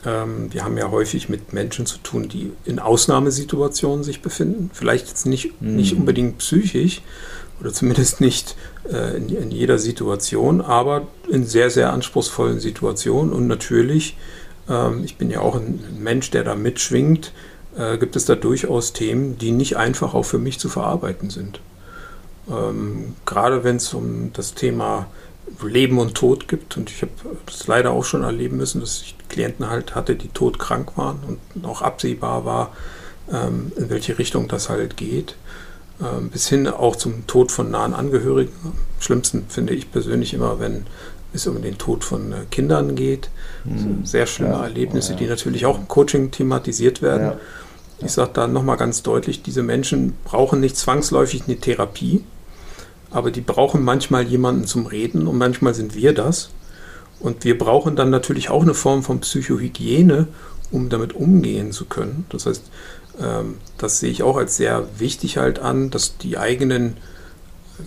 Ähm, 0.06 0.54
wir 0.54 0.64
haben 0.64 0.78
ja 0.78 0.92
häufig 0.92 1.30
mit 1.30 1.54
Menschen 1.54 1.86
zu 1.86 1.98
tun, 1.98 2.30
die 2.30 2.52
in 2.64 2.80
Ausnahmesituationen 2.80 4.04
sich 4.04 4.22
befinden. 4.22 4.70
Vielleicht 4.74 5.08
jetzt 5.08 5.26
nicht, 5.26 5.62
mhm. 5.62 5.76
nicht 5.76 5.94
unbedingt 5.96 6.38
psychisch 6.38 7.02
oder 7.60 7.72
zumindest 7.74 8.22
nicht 8.22 8.56
äh, 8.92 9.18
in, 9.18 9.30
in, 9.30 9.52
jeder 9.52 9.78
Situation, 9.78 10.62
aber 10.62 11.08
in 11.30 11.46
sehr, 11.46 11.70
sehr 11.70 11.94
anspruchsvollen 11.94 12.60
Situationen. 12.60 13.34
Und 13.34 13.48
natürlich, 13.48 14.18
ähm, 14.70 15.04
ich 15.04 15.18
bin 15.18 15.30
ja 15.30 15.42
auch 15.42 15.56
ein 15.56 15.80
Mensch, 16.00 16.32
der 16.32 16.44
da 16.44 16.56
mitschwingt, 16.56 17.32
äh, 17.78 17.98
gibt 17.98 18.16
es 18.16 18.26
da 18.26 18.36
durchaus 18.36 18.94
Themen, 18.94 19.38
die 19.38 19.52
nicht 19.52 19.78
einfach 19.78 20.14
auch 20.14 20.26
für 20.26 20.40
mich 20.40 20.60
zu 20.60 20.70
verarbeiten 20.70 21.30
sind. 21.30 21.60
Ähm, 22.50 23.16
gerade 23.26 23.64
wenn 23.64 23.78
es 23.78 23.94
um 23.94 24.32
das 24.34 24.54
Thema 24.54 25.08
Leben 25.64 26.00
und 26.00 26.16
Tod 26.16 26.48
gibt. 26.48 26.78
Und 26.78 26.90
ich 26.90 27.02
habe 27.02 27.12
das 27.46 27.68
leider 27.68 27.92
auch 27.92 28.04
schon 28.04 28.24
erleben 28.24 28.58
müssen, 28.58 28.82
dass 28.82 29.02
ich 29.02 29.16
Klienten 29.30 29.70
halt 29.70 29.96
hatte, 29.96 30.16
die 30.16 30.30
todkrank 30.30 30.98
waren 30.98 31.20
und 31.28 31.66
auch 31.66 31.82
absehbar 31.82 32.46
war, 32.46 32.74
ähm, 33.32 33.72
in 33.76 33.90
welche 33.90 34.18
Richtung 34.18 34.48
das 34.48 34.70
halt 34.70 34.98
geht. 34.98 35.36
Ähm, 36.02 36.30
bis 36.30 36.50
hin 36.50 36.68
auch 36.68 36.98
zum 36.98 37.26
Tod 37.26 37.52
von 37.52 37.72
nahen 37.72 37.94
Angehörigen. 37.94 38.52
Am 38.64 38.74
schlimmsten 39.00 39.46
finde 39.48 39.74
ich 39.74 39.92
persönlich 39.92 40.34
immer, 40.34 40.60
wenn 40.60 40.86
es 41.34 41.48
um 41.48 41.62
den 41.62 41.78
Tod 41.78 42.04
von 42.04 42.34
äh, 42.34 42.36
Kindern 42.52 42.96
geht. 42.96 43.30
Mhm. 43.64 44.06
Sehr 44.06 44.28
schlimme 44.28 44.54
ja, 44.54 44.64
Erlebnisse, 44.64 45.14
ja. 45.14 45.20
die 45.20 45.28
natürlich 45.28 45.66
auch 45.66 45.78
im 45.78 45.88
Coaching 45.88 46.32
thematisiert 46.32 47.02
werden. 47.02 47.28
Ja. 47.28 47.38
Ich 48.00 48.12
sage 48.12 48.32
da 48.34 48.48
nochmal 48.48 48.76
ganz 48.76 49.04
deutlich, 49.04 49.42
diese 49.42 49.64
Menschen 49.64 50.16
brauchen 50.26 50.60
nicht 50.60 50.76
zwangsläufig 50.76 51.44
eine 51.48 51.56
Therapie, 51.56 52.26
aber 53.10 53.32
die 53.32 53.40
brauchen 53.40 53.84
manchmal 53.84 54.24
jemanden 54.24 54.66
zum 54.66 54.86
Reden 54.86 55.28
und 55.28 55.38
manchmal 55.38 55.74
sind 55.74 55.96
wir 55.96 56.14
das. 56.14 56.50
Und 57.22 57.46
wir 57.46 57.58
brauchen 57.58 57.96
dann 57.96 58.10
natürlich 58.10 58.50
auch 58.50 58.64
eine 58.64 58.74
Form 58.74 59.02
von 59.02 59.22
Psychohygiene, 59.22 60.28
um 60.72 60.90
damit 60.90 61.14
umgehen 61.14 61.72
zu 61.72 61.86
können. 61.86 62.26
Das 62.30 62.46
heißt, 62.46 62.64
das 63.78 64.00
sehe 64.00 64.12
ich 64.12 64.24
auch 64.24 64.38
als 64.38 64.58
sehr 64.58 64.88
wichtig 64.98 65.38
halt 65.38 65.60
an, 65.60 65.90
dass 65.90 66.18
die 66.18 66.38
eigenen 66.38 66.98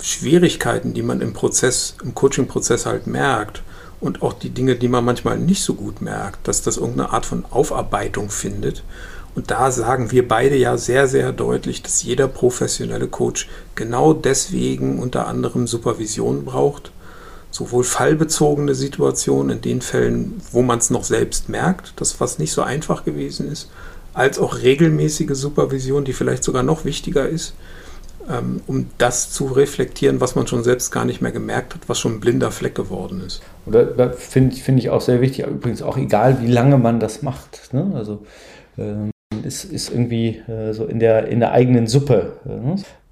Schwierigkeiten, 0.01 0.93
die 0.93 1.03
man 1.03 1.21
im 1.21 1.33
Prozess, 1.33 1.95
im 2.03 2.15
Coaching-Prozess 2.15 2.85
halt 2.85 3.07
merkt 3.07 3.63
und 3.99 4.21
auch 4.21 4.33
die 4.33 4.49
Dinge, 4.49 4.75
die 4.75 4.87
man 4.87 5.05
manchmal 5.05 5.37
nicht 5.37 5.63
so 5.63 5.73
gut 5.73 6.01
merkt, 6.01 6.47
dass 6.47 6.61
das 6.61 6.77
irgendeine 6.77 7.11
Art 7.11 7.25
von 7.25 7.45
Aufarbeitung 7.49 8.29
findet 8.29 8.83
und 9.35 9.51
da 9.51 9.71
sagen 9.71 10.11
wir 10.11 10.27
beide 10.27 10.57
ja 10.57 10.77
sehr, 10.77 11.07
sehr 11.07 11.31
deutlich, 11.31 11.81
dass 11.81 12.03
jeder 12.03 12.27
professionelle 12.27 13.07
Coach 13.07 13.47
genau 13.75 14.13
deswegen 14.13 14.99
unter 14.99 15.27
anderem 15.27 15.67
Supervision 15.67 16.45
braucht. 16.45 16.91
Sowohl 17.51 17.83
fallbezogene 17.83 18.75
Situationen 18.75 19.57
in 19.57 19.61
den 19.61 19.81
Fällen, 19.81 20.41
wo 20.51 20.61
man 20.61 20.79
es 20.79 20.89
noch 20.89 21.03
selbst 21.03 21.49
merkt, 21.49 21.93
das 21.95 22.19
was 22.19 22.37
nicht 22.37 22.51
so 22.51 22.61
einfach 22.61 23.05
gewesen 23.05 23.51
ist, 23.51 23.69
als 24.13 24.39
auch 24.39 24.61
regelmäßige 24.61 25.31
Supervision, 25.33 26.05
die 26.05 26.13
vielleicht 26.13 26.43
sogar 26.43 26.63
noch 26.63 26.85
wichtiger 26.85 27.27
ist, 27.27 27.53
ähm, 28.29 28.61
um 28.67 28.87
das 28.97 29.31
zu 29.31 29.45
reflektieren, 29.45 30.21
was 30.21 30.35
man 30.35 30.47
schon 30.47 30.63
selbst 30.63 30.91
gar 30.91 31.05
nicht 31.05 31.21
mehr 31.21 31.31
gemerkt 31.31 31.75
hat, 31.75 31.81
was 31.87 31.99
schon 31.99 32.13
ein 32.13 32.19
blinder 32.19 32.51
Fleck 32.51 32.75
geworden 32.75 33.21
ist. 33.25 33.41
Oder 33.65 33.85
da 33.85 34.11
finde 34.11 34.55
find 34.55 34.79
ich 34.79 34.89
auch 34.89 35.01
sehr 35.01 35.21
wichtig, 35.21 35.45
übrigens 35.45 35.81
auch 35.81 35.97
egal, 35.97 36.41
wie 36.41 36.51
lange 36.51 36.77
man 36.77 36.99
das 36.99 37.21
macht. 37.21 37.73
Ne? 37.73 37.91
Also 37.95 38.25
ähm 38.77 39.11
ist, 39.43 39.65
ist 39.65 39.89
irgendwie 39.89 40.41
äh, 40.47 40.73
so 40.73 40.85
in 40.85 40.99
der, 40.99 41.27
in 41.27 41.39
der 41.39 41.51
eigenen 41.51 41.87
Suppe 41.87 42.33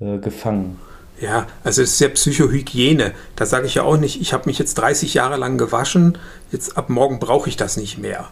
äh, 0.02 0.06
äh 0.06 0.18
gefangen. 0.20 0.80
Ja, 1.20 1.48
also 1.64 1.82
es 1.82 1.94
ist 1.94 2.00
ja 2.00 2.10
Psychohygiene. 2.10 3.14
Da 3.36 3.46
sage 3.46 3.66
ich 3.66 3.76
ja 3.76 3.84
auch 3.84 3.98
nicht, 3.98 4.22
ich 4.22 4.34
habe 4.34 4.44
mich 4.46 4.60
jetzt 4.60 4.76
30 4.76 5.16
Jahre 5.16 5.38
lang 5.38 5.58
gewaschen, 5.58 6.18
jetzt 6.52 6.78
ab 6.78 6.90
morgen 6.90 7.20
brauche 7.20 7.50
ich 7.50 7.58
das 7.58 7.78
nicht 7.78 7.98
mehr. 7.98 8.28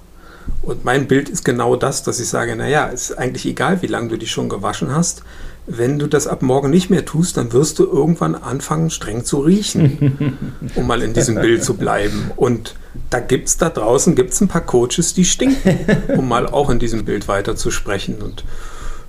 Und 0.62 0.84
mein 0.84 1.08
Bild 1.08 1.30
ist 1.30 1.46
genau 1.46 1.75
das, 1.75 2.04
dass 2.04 2.20
ich 2.20 2.28
sage, 2.28 2.56
naja, 2.56 2.88
ist 2.88 3.18
eigentlich 3.18 3.46
egal, 3.46 3.82
wie 3.82 3.88
lange 3.88 4.10
du 4.10 4.18
dich 4.18 4.32
schon 4.32 4.50
gewaschen 4.50 4.94
hast. 4.94 5.22
Wenn 5.68 5.98
du 6.00 6.08
das 6.08 6.28
ab 6.28 6.42
morgen 6.42 6.70
nicht 6.70 6.90
mehr 6.90 7.06
tust, 7.06 7.38
dann 7.38 7.54
wirst 7.54 7.80
du 7.80 7.86
irgendwann 7.86 8.36
anfangen, 8.36 8.90
streng 8.90 9.25
zu 9.25 9.40
riechen, 9.40 10.50
um 10.75 10.88
mal 10.88 11.02
in 11.02 11.14
diesem 11.14 11.36
Bild 11.36 11.64
zu 11.64 11.75
bleiben. 11.75 12.32
Und 12.36 12.75
da 13.10 13.20
gibt 13.20 13.48
es 13.48 13.58
da 13.58 13.70
draußen 13.70 14.16
gibt's 14.16 14.42
ein 14.42 14.48
paar 14.48 14.66
Coaches, 14.66 15.14
die 15.14 15.25
stinken, 15.25 15.80
um 16.18 16.28
mal 16.28 16.48
auch 16.48 16.70
in 16.70 16.80
diesem 16.80 17.06
Bild 17.06 17.28
weiter 17.28 17.56
zu 17.56 17.72
sprechen. 17.72 18.22
Und 18.22 18.44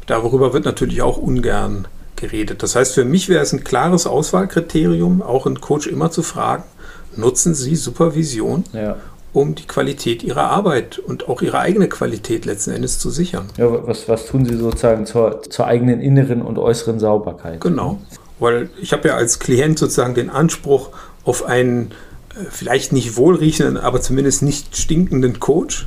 darüber 0.06 0.52
wird 0.52 0.64
natürlich 0.64 1.02
auch 1.02 1.18
ungern 1.18 1.88
geredet. 2.16 2.62
Das 2.62 2.76
heißt, 2.76 2.94
für 2.94 3.04
mich 3.04 3.28
wäre 3.28 3.42
es 3.42 3.52
ein 3.52 3.64
klares 3.64 4.06
Auswahlkriterium, 4.06 5.20
auch 5.20 5.46
einen 5.46 5.60
Coach 5.60 5.86
immer 5.86 6.10
zu 6.10 6.22
fragen, 6.22 6.64
nutzen 7.16 7.54
Sie 7.54 7.76
Supervision 7.76 8.64
ja 8.72 8.96
um 9.36 9.54
die 9.54 9.66
Qualität 9.66 10.22
ihrer 10.22 10.50
Arbeit 10.50 10.98
und 10.98 11.28
auch 11.28 11.42
ihre 11.42 11.58
eigene 11.58 11.88
Qualität 11.88 12.46
letzten 12.46 12.70
Endes 12.70 12.98
zu 12.98 13.10
sichern. 13.10 13.48
Ja, 13.58 13.86
was, 13.86 14.08
was 14.08 14.26
tun 14.26 14.46
Sie 14.46 14.56
sozusagen 14.56 15.04
zur, 15.04 15.42
zur 15.42 15.66
eigenen 15.66 16.00
inneren 16.00 16.40
und 16.40 16.58
äußeren 16.58 16.98
Sauberkeit? 16.98 17.60
Genau, 17.60 18.00
weil 18.38 18.70
ich 18.80 18.92
habe 18.94 19.08
ja 19.08 19.14
als 19.14 19.38
Klient 19.38 19.78
sozusagen 19.78 20.14
den 20.14 20.30
Anspruch 20.30 20.88
auf 21.24 21.44
einen 21.44 21.90
äh, 22.30 22.44
vielleicht 22.50 22.94
nicht 22.94 23.16
wohlriechenden, 23.16 23.76
aber 23.76 24.00
zumindest 24.00 24.42
nicht 24.42 24.74
stinkenden 24.74 25.38
Coach. 25.38 25.86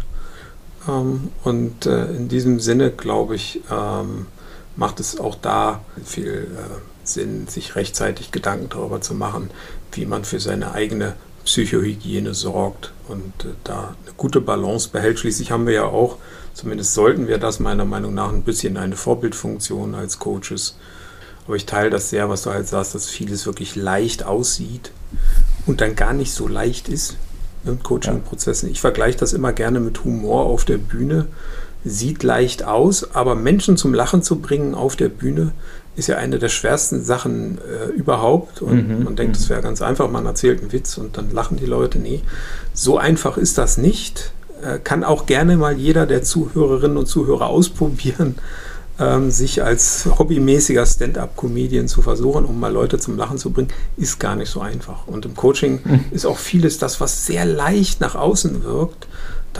Ähm, 0.87 1.29
und 1.43 1.87
äh, 1.87 2.05
in 2.05 2.29
diesem 2.29 2.59
Sinne, 2.59 2.91
glaube 2.91 3.33
ich, 3.33 3.61
ähm, 3.71 4.27
macht 4.75 4.99
es 4.99 5.19
auch 5.19 5.33
da 5.33 5.81
viel 6.05 6.47
äh, 6.55 6.79
Sinn, 7.03 7.47
sich 7.47 7.75
rechtzeitig 7.75 8.31
Gedanken 8.31 8.69
darüber 8.69 9.01
zu 9.01 9.15
machen, 9.15 9.49
wie 9.93 10.05
man 10.05 10.23
für 10.23 10.39
seine 10.39 10.73
eigene 10.73 11.15
Psychohygiene 11.49 12.35
sorgt 12.35 12.93
und 13.07 13.33
äh, 13.43 13.55
da 13.63 13.95
eine 14.03 14.13
gute 14.15 14.39
Balance 14.39 14.89
behält. 14.89 15.17
Schließlich 15.17 15.49
haben 15.49 15.65
wir 15.65 15.73
ja 15.73 15.85
auch, 15.85 16.17
zumindest 16.53 16.93
sollten 16.93 17.27
wir 17.27 17.39
das 17.39 17.59
meiner 17.59 17.85
Meinung 17.85 18.13
nach, 18.13 18.31
ein 18.31 18.43
bisschen 18.43 18.77
eine 18.77 18.95
Vorbildfunktion 18.95 19.95
als 19.95 20.19
Coaches. 20.19 20.77
Aber 21.47 21.55
ich 21.55 21.65
teile 21.65 21.89
das 21.89 22.11
sehr, 22.11 22.29
was 22.29 22.43
du 22.43 22.51
halt 22.51 22.67
sagst, 22.67 22.93
dass 22.93 23.07
vieles 23.07 23.47
wirklich 23.47 23.75
leicht 23.75 24.23
aussieht 24.25 24.91
und 25.65 25.81
dann 25.81 25.95
gar 25.95 26.13
nicht 26.13 26.33
so 26.33 26.47
leicht 26.47 26.87
ist 26.87 27.17
in 27.65 27.81
Coaching-Prozessen. 27.81 28.69
Ich 28.69 28.79
vergleiche 28.79 29.17
das 29.17 29.33
immer 29.33 29.51
gerne 29.51 29.79
mit 29.79 30.03
Humor 30.03 30.45
auf 30.45 30.65
der 30.65 30.77
Bühne. 30.77 31.25
Sieht 31.85 32.23
leicht 32.23 32.63
aus, 32.63 33.15
aber 33.15 33.35
Menschen 33.35 33.77
zum 33.77 33.93
Lachen 33.93 34.21
zu 34.21 34.39
bringen 34.39 34.75
auf 34.75 34.95
der 34.95 35.09
Bühne, 35.09 35.53
ist 35.95 36.07
ja 36.07 36.17
eine 36.17 36.39
der 36.39 36.49
schwersten 36.49 37.03
Sachen 37.03 37.59
äh, 37.59 37.89
überhaupt. 37.91 38.61
Und 38.61 38.87
mhm. 38.87 39.03
man 39.03 39.15
denkt, 39.15 39.37
es 39.37 39.49
wäre 39.49 39.61
ganz 39.61 39.81
einfach, 39.81 40.09
man 40.09 40.25
erzählt 40.25 40.61
einen 40.61 40.71
Witz 40.71 40.97
und 40.97 41.17
dann 41.17 41.31
lachen 41.31 41.57
die 41.57 41.65
Leute. 41.65 41.99
Nee, 41.99 42.21
so 42.73 42.97
einfach 42.97 43.37
ist 43.37 43.57
das 43.57 43.77
nicht. 43.77 44.31
Äh, 44.63 44.79
kann 44.79 45.03
auch 45.03 45.25
gerne 45.25 45.57
mal 45.57 45.77
jeder 45.77 46.05
der 46.05 46.23
Zuhörerinnen 46.23 46.97
und 46.97 47.05
Zuhörer 47.05 47.47
ausprobieren, 47.47 48.35
ähm, 48.99 49.31
sich 49.31 49.63
als 49.63 50.09
hobbymäßiger 50.17 50.85
Stand-up-Comedian 50.85 51.87
zu 51.87 52.01
versuchen, 52.01 52.45
um 52.45 52.59
mal 52.59 52.71
Leute 52.71 52.97
zum 52.97 53.17
Lachen 53.17 53.37
zu 53.37 53.51
bringen, 53.51 53.69
ist 53.95 54.19
gar 54.19 54.35
nicht 54.35 54.49
so 54.49 54.59
einfach. 54.59 55.07
Und 55.07 55.25
im 55.25 55.35
Coaching 55.35 55.79
mhm. 55.83 56.05
ist 56.11 56.25
auch 56.25 56.37
vieles 56.37 56.77
das, 56.77 56.99
was 56.99 57.25
sehr 57.25 57.45
leicht 57.45 58.01
nach 58.01 58.15
außen 58.15 58.63
wirkt, 58.63 59.07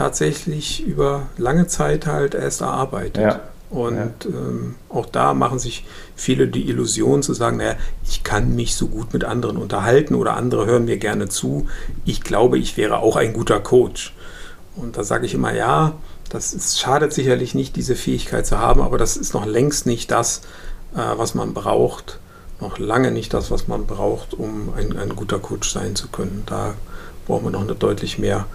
tatsächlich 0.00 0.82
über 0.86 1.26
lange 1.36 1.66
Zeit 1.66 2.06
halt 2.06 2.34
erst 2.34 2.62
erarbeitet. 2.62 3.22
Ja. 3.22 3.40
Und 3.68 3.96
ja. 3.98 4.30
ähm, 4.30 4.76
auch 4.88 5.04
da 5.04 5.34
machen 5.34 5.58
sich 5.58 5.84
viele 6.16 6.48
die 6.48 6.70
Illusion 6.70 7.22
zu 7.22 7.34
sagen, 7.34 7.58
naja, 7.58 7.74
ich 8.08 8.24
kann 8.24 8.56
mich 8.56 8.76
so 8.76 8.88
gut 8.88 9.12
mit 9.12 9.24
anderen 9.24 9.58
unterhalten 9.58 10.14
oder 10.14 10.36
andere 10.36 10.64
hören 10.64 10.86
mir 10.86 10.96
gerne 10.96 11.28
zu. 11.28 11.66
Ich 12.06 12.22
glaube, 12.22 12.58
ich 12.58 12.78
wäre 12.78 13.00
auch 13.00 13.16
ein 13.16 13.34
guter 13.34 13.60
Coach. 13.60 14.14
Und 14.74 14.96
da 14.96 15.04
sage 15.04 15.26
ich 15.26 15.34
immer, 15.34 15.52
ja, 15.52 15.92
das 16.30 16.54
ist, 16.54 16.80
schadet 16.80 17.12
sicherlich 17.12 17.54
nicht, 17.54 17.76
diese 17.76 17.94
Fähigkeit 17.94 18.46
zu 18.46 18.58
haben, 18.58 18.80
aber 18.80 18.96
das 18.96 19.18
ist 19.18 19.34
noch 19.34 19.44
längst 19.44 19.84
nicht 19.84 20.10
das, 20.10 20.40
äh, 20.94 21.18
was 21.18 21.34
man 21.34 21.52
braucht. 21.52 22.20
Noch 22.58 22.78
lange 22.78 23.10
nicht 23.10 23.34
das, 23.34 23.50
was 23.50 23.68
man 23.68 23.84
braucht, 23.84 24.32
um 24.32 24.72
ein, 24.74 24.96
ein 24.96 25.14
guter 25.14 25.40
Coach 25.40 25.70
sein 25.70 25.94
zu 25.94 26.08
können. 26.08 26.44
Da 26.46 26.72
brauchen 27.26 27.44
wir 27.44 27.50
noch 27.50 27.60
eine 27.60 27.74
deutlich 27.74 28.18
mehr 28.18 28.46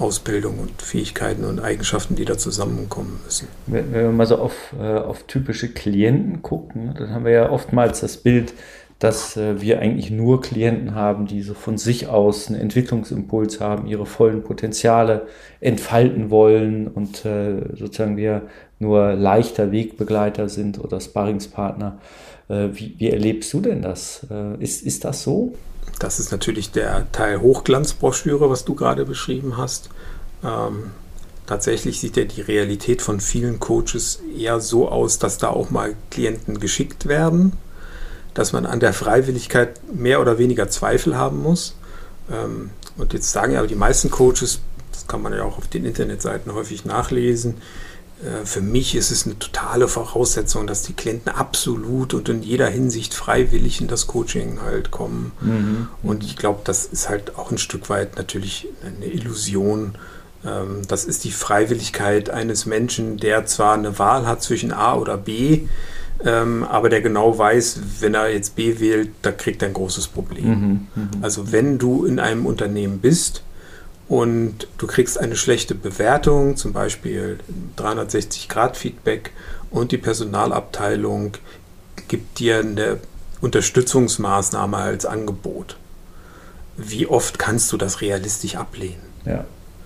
Ausbildung 0.00 0.58
und 0.58 0.82
Fähigkeiten 0.82 1.44
und 1.44 1.60
Eigenschaften, 1.60 2.16
die 2.16 2.24
da 2.24 2.38
zusammenkommen 2.38 3.20
müssen. 3.24 3.48
Wenn, 3.66 3.92
wenn 3.92 4.02
wir 4.02 4.12
mal 4.12 4.26
so 4.26 4.36
auf, 4.36 4.74
äh, 4.78 4.96
auf 4.98 5.24
typische 5.24 5.68
Klienten 5.68 6.42
gucken, 6.42 6.94
dann 6.96 7.10
haben 7.10 7.24
wir 7.24 7.32
ja 7.32 7.50
oftmals 7.50 8.00
das 8.00 8.16
Bild 8.16 8.52
dass 9.00 9.36
äh, 9.38 9.60
wir 9.60 9.80
eigentlich 9.80 10.10
nur 10.10 10.40
Klienten 10.42 10.94
haben, 10.94 11.26
die 11.26 11.42
so 11.42 11.54
von 11.54 11.78
sich 11.78 12.06
aus 12.06 12.48
einen 12.48 12.60
Entwicklungsimpuls 12.60 13.58
haben, 13.60 13.86
ihre 13.88 14.06
vollen 14.06 14.42
Potenziale 14.42 15.26
entfalten 15.60 16.30
wollen 16.30 16.86
und 16.86 17.24
äh, 17.24 17.74
sozusagen 17.74 18.16
wir 18.16 18.42
nur 18.78 19.14
leichter 19.14 19.72
Wegbegleiter 19.72 20.48
sind 20.48 20.78
oder 20.78 21.00
Sparringspartner. 21.00 21.98
Äh, 22.48 22.68
wie, 22.72 22.94
wie, 22.98 23.10
erlebst 23.10 23.52
du 23.54 23.60
denn 23.60 23.80
das? 23.80 24.26
Äh, 24.30 24.62
ist, 24.62 24.82
ist 24.82 25.04
das 25.04 25.22
so? 25.22 25.54
Das 26.00 26.18
ist 26.18 26.32
natürlich 26.32 26.72
der 26.72 27.10
Teil 27.12 27.40
Hochglanzbroschüre, 27.40 28.50
was 28.50 28.64
du 28.64 28.74
gerade 28.74 29.04
beschrieben 29.04 29.56
hast. 29.56 29.90
Ähm, 30.42 30.90
tatsächlich 31.46 32.00
sieht 32.00 32.16
ja 32.16 32.24
die 32.24 32.40
Realität 32.40 33.02
von 33.02 33.20
vielen 33.20 33.60
Coaches 33.60 34.20
eher 34.36 34.58
so 34.60 34.88
aus, 34.88 35.20
dass 35.20 35.38
da 35.38 35.50
auch 35.50 35.70
mal 35.70 35.94
Klienten 36.10 36.58
geschickt 36.58 37.06
werden 37.06 37.52
dass 38.34 38.52
man 38.52 38.66
an 38.66 38.80
der 38.80 38.92
Freiwilligkeit 38.92 39.80
mehr 39.92 40.20
oder 40.20 40.38
weniger 40.38 40.68
Zweifel 40.68 41.16
haben 41.16 41.42
muss. 41.42 41.76
Ähm, 42.30 42.70
und 42.96 43.12
jetzt 43.12 43.32
sagen 43.32 43.52
ja 43.52 43.58
aber 43.58 43.68
die 43.68 43.74
meisten 43.74 44.10
Coaches, 44.10 44.60
das 44.92 45.06
kann 45.06 45.22
man 45.22 45.32
ja 45.32 45.42
auch 45.42 45.58
auf 45.58 45.68
den 45.68 45.84
Internetseiten 45.84 46.54
häufig 46.54 46.84
nachlesen, 46.84 47.56
für 48.44 48.60
mich 48.60 48.94
ist 48.96 49.10
es 49.10 49.24
eine 49.24 49.38
totale 49.38 49.88
Voraussetzung, 49.88 50.66
dass 50.66 50.82
die 50.82 50.92
Klienten 50.92 51.32
absolut 51.32 52.12
und 52.12 52.28
in 52.28 52.42
jeder 52.42 52.68
Hinsicht 52.68 53.14
freiwillig 53.14 53.80
in 53.80 53.88
das 53.88 54.06
Coaching 54.06 54.60
halt 54.62 54.90
kommen. 54.90 55.32
Mhm. 55.40 55.88
Und 56.02 56.22
ich 56.22 56.36
glaube, 56.36 56.60
das 56.64 56.84
ist 56.84 57.08
halt 57.08 57.38
auch 57.38 57.50
ein 57.50 57.58
Stück 57.58 57.88
weit 57.88 58.16
natürlich 58.16 58.68
eine 58.84 59.06
Illusion. 59.06 59.94
Ähm, 60.44 60.82
das 60.86 61.06
ist 61.06 61.24
die 61.24 61.30
Freiwilligkeit 61.30 62.28
eines 62.28 62.66
Menschen, 62.66 63.16
der 63.16 63.46
zwar 63.46 63.74
eine 63.74 63.98
Wahl 63.98 64.26
hat 64.26 64.42
zwischen 64.42 64.72
A 64.72 64.96
oder 64.96 65.16
B, 65.16 65.62
ähm, 66.22 66.64
aber 66.64 66.90
der 66.90 67.00
genau 67.00 67.38
weiß, 67.38 67.80
wenn 68.00 68.12
er 68.12 68.30
jetzt 68.30 68.54
B 68.54 68.80
wählt, 68.80 69.10
da 69.22 69.32
kriegt 69.32 69.62
er 69.62 69.68
ein 69.68 69.74
großes 69.74 70.08
Problem. 70.08 70.46
Mhm, 70.46 70.86
mh. 70.94 71.08
Also 71.22 71.52
wenn 71.52 71.78
du 71.78 72.04
in 72.04 72.18
einem 72.18 72.44
Unternehmen 72.44 72.98
bist 72.98 73.42
und 74.10 74.66
du 74.76 74.88
kriegst 74.88 75.20
eine 75.20 75.36
schlechte 75.36 75.76
Bewertung, 75.76 76.56
zum 76.56 76.72
Beispiel 76.72 77.38
360-Grad-Feedback 77.76 79.30
und 79.70 79.92
die 79.92 79.98
Personalabteilung 79.98 81.34
gibt 82.08 82.40
dir 82.40 82.58
eine 82.58 82.98
Unterstützungsmaßnahme 83.40 84.78
als 84.78 85.06
Angebot. 85.06 85.76
Wie 86.76 87.06
oft 87.06 87.38
kannst 87.38 87.70
du 87.70 87.76
das 87.76 88.00
realistisch 88.00 88.56
ablehnen? 88.56 89.00
Ja, 89.24 89.44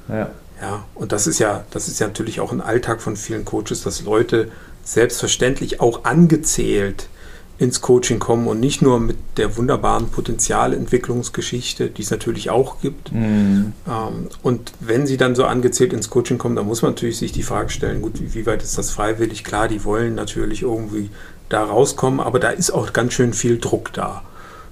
ja. 0.09 0.31
Ja, 0.59 0.85
und 0.95 1.12
das 1.12 1.26
ist 1.26 1.38
ja, 1.38 1.64
das 1.71 1.88
ist 1.88 2.00
ja 2.00 2.07
natürlich 2.07 2.40
auch 2.40 2.50
ein 2.50 2.62
Alltag 2.62 3.02
von 3.02 3.16
vielen 3.16 3.45
Coaches, 3.45 3.83
dass 3.83 4.00
Leute 4.00 4.50
selbstverständlich 4.85 5.81
auch 5.81 6.04
angezählt 6.04 7.09
ins 7.56 7.80
Coaching 7.80 8.18
kommen 8.18 8.49
und 8.49 8.58
nicht 8.58 8.82
nur 8.82 8.99
mit 8.99 9.16
der 9.37 9.56
wunderbaren 9.56 10.08
Potenzialentwicklungsgeschichte, 10.08 11.88
die 11.88 12.02
es 12.02 12.11
natürlich 12.11 12.50
auch 12.50 12.80
gibt. 12.80 13.12
Mhm. 13.12 13.73
Ähm, 13.88 14.28
und 14.42 14.73
wenn 14.80 15.06
sie 15.06 15.16
dann 15.16 15.37
so 15.37 15.44
angezählt 15.44 15.92
ins 15.92 16.11
Coaching 16.11 16.38
kommen, 16.38 16.56
dann 16.56 16.66
muss 16.66 16.82
man 16.82 16.92
natürlich 16.92 17.18
sich 17.18 17.32
die 17.32 17.44
Frage 17.44 17.70
stellen, 17.70 18.02
gut, 18.02 18.20
wie, 18.20 18.34
wie 18.34 18.46
weit 18.46 18.62
ist 18.62 18.76
das 18.76 18.90
freiwillig? 18.90 19.44
Klar, 19.44 19.68
die 19.68 19.84
wollen 19.84 20.16
natürlich 20.16 20.62
irgendwie 20.62 21.11
da 21.49 21.62
rauskommen, 21.62 22.20
aber 22.20 22.40
da 22.40 22.50
ist 22.50 22.73
auch 22.73 22.92
ganz 22.92 23.12
schön 23.12 23.32
viel 23.32 23.58
Druck 23.58 23.92
da. 23.92 24.23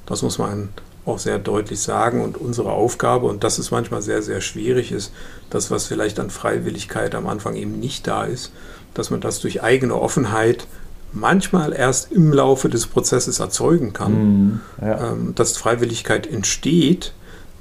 Das 0.06 0.22
muss 0.22 0.38
man 0.38 0.70
auch 1.04 1.18
sehr 1.18 1.38
deutlich 1.38 1.80
sagen. 1.80 2.22
Und 2.22 2.36
unsere 2.36 2.72
Aufgabe, 2.72 3.26
und 3.26 3.44
das 3.44 3.60
ist 3.60 3.70
manchmal 3.70 4.02
sehr, 4.02 4.22
sehr 4.22 4.40
schwierig, 4.40 4.90
ist 4.90 5.12
das, 5.50 5.70
was 5.70 5.86
vielleicht 5.86 6.18
an 6.18 6.30
Freiwilligkeit 6.30 7.14
am 7.14 7.28
Anfang 7.28 7.54
eben 7.54 7.78
nicht 7.78 8.06
da 8.06 8.24
ist, 8.24 8.52
dass 8.94 9.10
man 9.10 9.20
das 9.20 9.40
durch 9.40 9.62
eigene 9.62 9.94
Offenheit 9.94 10.66
manchmal 11.12 11.72
erst 11.72 12.12
im 12.12 12.32
Laufe 12.32 12.68
des 12.68 12.86
Prozesses 12.86 13.40
erzeugen 13.40 13.92
kann, 13.92 14.12
mhm, 14.12 14.60
ja. 14.80 15.12
ähm, 15.12 15.34
dass 15.34 15.56
Freiwilligkeit 15.56 16.26
entsteht, 16.26 17.12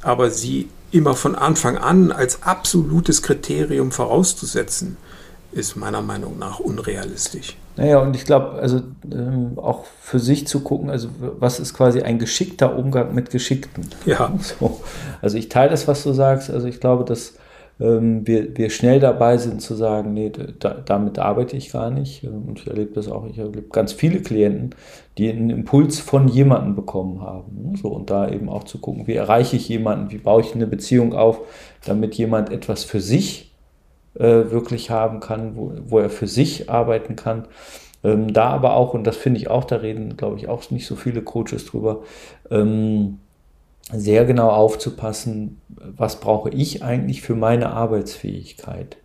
aber 0.01 0.31
sie 0.31 0.69
immer 0.91 1.15
von 1.15 1.35
Anfang 1.35 1.77
an 1.77 2.11
als 2.11 2.43
absolutes 2.43 3.21
Kriterium 3.21 3.91
vorauszusetzen, 3.91 4.97
ist 5.51 5.75
meiner 5.75 6.01
Meinung 6.01 6.37
nach 6.39 6.59
unrealistisch. 6.59 7.57
Naja, 7.77 7.99
und 7.99 8.15
ich 8.15 8.25
glaube, 8.25 8.59
also 8.59 8.81
ähm, 9.11 9.53
auch 9.57 9.85
für 10.01 10.19
sich 10.19 10.45
zu 10.45 10.59
gucken, 10.59 10.89
also 10.89 11.09
was 11.39 11.59
ist 11.59 11.73
quasi 11.73 12.01
ein 12.01 12.19
geschickter 12.19 12.75
Umgang 12.75 13.13
mit 13.15 13.29
Geschickten? 13.29 13.87
Ja. 14.05 14.33
So. 14.59 14.81
Also 15.21 15.37
ich 15.37 15.49
teile 15.49 15.69
das, 15.71 15.87
was 15.87 16.03
du 16.03 16.13
sagst. 16.13 16.49
Also 16.49 16.67
ich 16.67 16.79
glaube, 16.79 17.05
dass 17.05 17.33
ähm, 17.81 18.27
wir, 18.27 18.55
wir 18.55 18.69
schnell 18.69 18.99
dabei 18.99 19.37
sind 19.37 19.61
zu 19.61 19.73
sagen, 19.73 20.13
nee, 20.13 20.31
da, 20.59 20.73
damit 20.73 21.17
arbeite 21.17 21.57
ich 21.57 21.71
gar 21.71 21.89
nicht. 21.89 22.23
Ähm, 22.23 22.43
und 22.47 22.59
ich 22.59 22.67
erlebe 22.67 22.93
das 22.93 23.09
auch, 23.09 23.25
ich 23.25 23.39
erlebe 23.39 23.63
ganz 23.69 23.91
viele 23.91 24.21
Klienten, 24.21 24.75
die 25.17 25.29
einen 25.29 25.49
Impuls 25.49 25.99
von 25.99 26.27
jemandem 26.27 26.75
bekommen 26.75 27.21
haben. 27.21 27.71
Ne? 27.71 27.77
So, 27.81 27.89
und 27.89 28.09
da 28.11 28.29
eben 28.29 28.49
auch 28.49 28.65
zu 28.65 28.77
gucken, 28.77 29.07
wie 29.07 29.15
erreiche 29.15 29.55
ich 29.55 29.67
jemanden, 29.67 30.11
wie 30.11 30.19
baue 30.19 30.41
ich 30.41 30.53
eine 30.53 30.67
Beziehung 30.67 31.13
auf, 31.13 31.39
damit 31.85 32.15
jemand 32.15 32.51
etwas 32.51 32.83
für 32.83 33.01
sich 33.01 33.51
äh, 34.15 34.51
wirklich 34.51 34.91
haben 34.91 35.19
kann, 35.19 35.55
wo, 35.55 35.73
wo 35.85 35.99
er 35.99 36.09
für 36.09 36.27
sich 36.27 36.69
arbeiten 36.69 37.15
kann. 37.15 37.47
Ähm, 38.03 38.31
da 38.33 38.49
aber 38.49 38.75
auch, 38.75 38.93
und 38.93 39.05
das 39.05 39.17
finde 39.17 39.39
ich 39.39 39.49
auch, 39.49 39.63
da 39.63 39.77
reden, 39.77 40.17
glaube 40.17 40.37
ich, 40.37 40.47
auch 40.47 40.69
nicht 40.69 40.85
so 40.85 40.95
viele 40.95 41.21
Coaches 41.23 41.65
drüber, 41.65 42.01
ähm, 42.49 43.19
sehr 43.93 44.25
genau 44.25 44.49
aufzupassen, 44.49 45.61
was 45.69 46.19
brauche 46.19 46.49
ich 46.49 46.83
eigentlich 46.83 47.21
für 47.21 47.35
meine 47.35 47.71
Arbeitsfähigkeit 47.71 48.97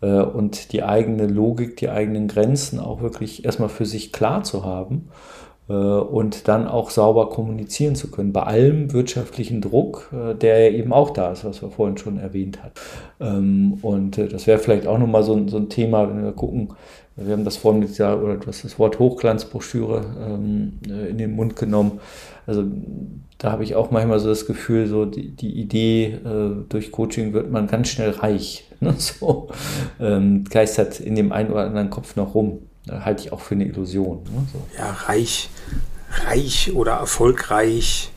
äh, 0.00 0.20
und 0.20 0.72
die 0.72 0.82
eigene 0.82 1.26
Logik, 1.26 1.76
die 1.76 1.88
eigenen 1.88 2.28
Grenzen 2.28 2.80
auch 2.80 3.00
wirklich 3.00 3.44
erstmal 3.44 3.68
für 3.68 3.86
sich 3.86 4.12
klar 4.12 4.42
zu 4.42 4.64
haben 4.64 5.08
äh, 5.68 5.72
und 5.72 6.48
dann 6.48 6.66
auch 6.66 6.90
sauber 6.90 7.30
kommunizieren 7.30 7.94
zu 7.94 8.10
können. 8.10 8.32
Bei 8.32 8.42
allem 8.42 8.92
wirtschaftlichen 8.92 9.60
Druck, 9.60 10.10
äh, 10.12 10.34
der 10.34 10.70
ja 10.70 10.76
eben 10.76 10.92
auch 10.92 11.10
da 11.10 11.32
ist, 11.32 11.44
was 11.44 11.62
wir 11.62 11.70
vorhin 11.70 11.96
schon 11.96 12.18
erwähnt 12.18 12.60
haben. 12.62 12.72
Ähm, 13.20 13.78
und 13.82 14.18
das 14.18 14.46
wäre 14.46 14.58
vielleicht 14.58 14.86
auch 14.86 14.98
nochmal 14.98 15.22
so, 15.22 15.48
so 15.48 15.56
ein 15.56 15.68
Thema, 15.68 16.08
wenn 16.08 16.24
wir 16.24 16.32
gucken, 16.32 16.74
wir 17.16 17.32
haben 17.32 17.44
das 17.44 17.56
vorhin 17.56 17.80
dieser, 17.82 18.20
oder 18.20 18.36
du 18.36 18.48
hast 18.48 18.64
das 18.64 18.76
Wort 18.80 18.98
Hochglanzbroschüre 18.98 20.04
ähm, 20.28 20.80
in 21.08 21.16
den 21.16 21.36
Mund 21.36 21.54
genommen. 21.54 22.00
Also 22.46 22.64
da 23.38 23.52
habe 23.52 23.64
ich 23.64 23.74
auch 23.74 23.90
manchmal 23.90 24.20
so 24.20 24.28
das 24.28 24.46
Gefühl, 24.46 24.86
so 24.86 25.04
die, 25.04 25.30
die 25.30 25.52
Idee, 25.60 26.18
äh, 26.24 26.64
durch 26.68 26.92
Coaching 26.92 27.32
wird 27.32 27.50
man 27.50 27.66
ganz 27.66 27.88
schnell 27.88 28.10
reich. 28.10 28.64
Ne? 28.80 28.94
So 28.98 29.48
ähm, 29.98 30.44
geistert 30.44 31.00
in 31.00 31.14
dem 31.14 31.32
einen 31.32 31.50
oder 31.50 31.64
anderen 31.64 31.88
Kopf 31.88 32.16
noch 32.16 32.34
rum. 32.34 32.58
Da 32.84 33.02
halte 33.04 33.22
ich 33.22 33.32
auch 33.32 33.40
für 33.40 33.54
eine 33.54 33.64
Illusion. 33.64 34.24
Ne? 34.24 34.46
So. 34.52 34.58
Ja, 34.76 34.90
reich, 34.90 35.48
reich 36.26 36.72
oder 36.74 36.94
erfolgreich. 36.94 38.12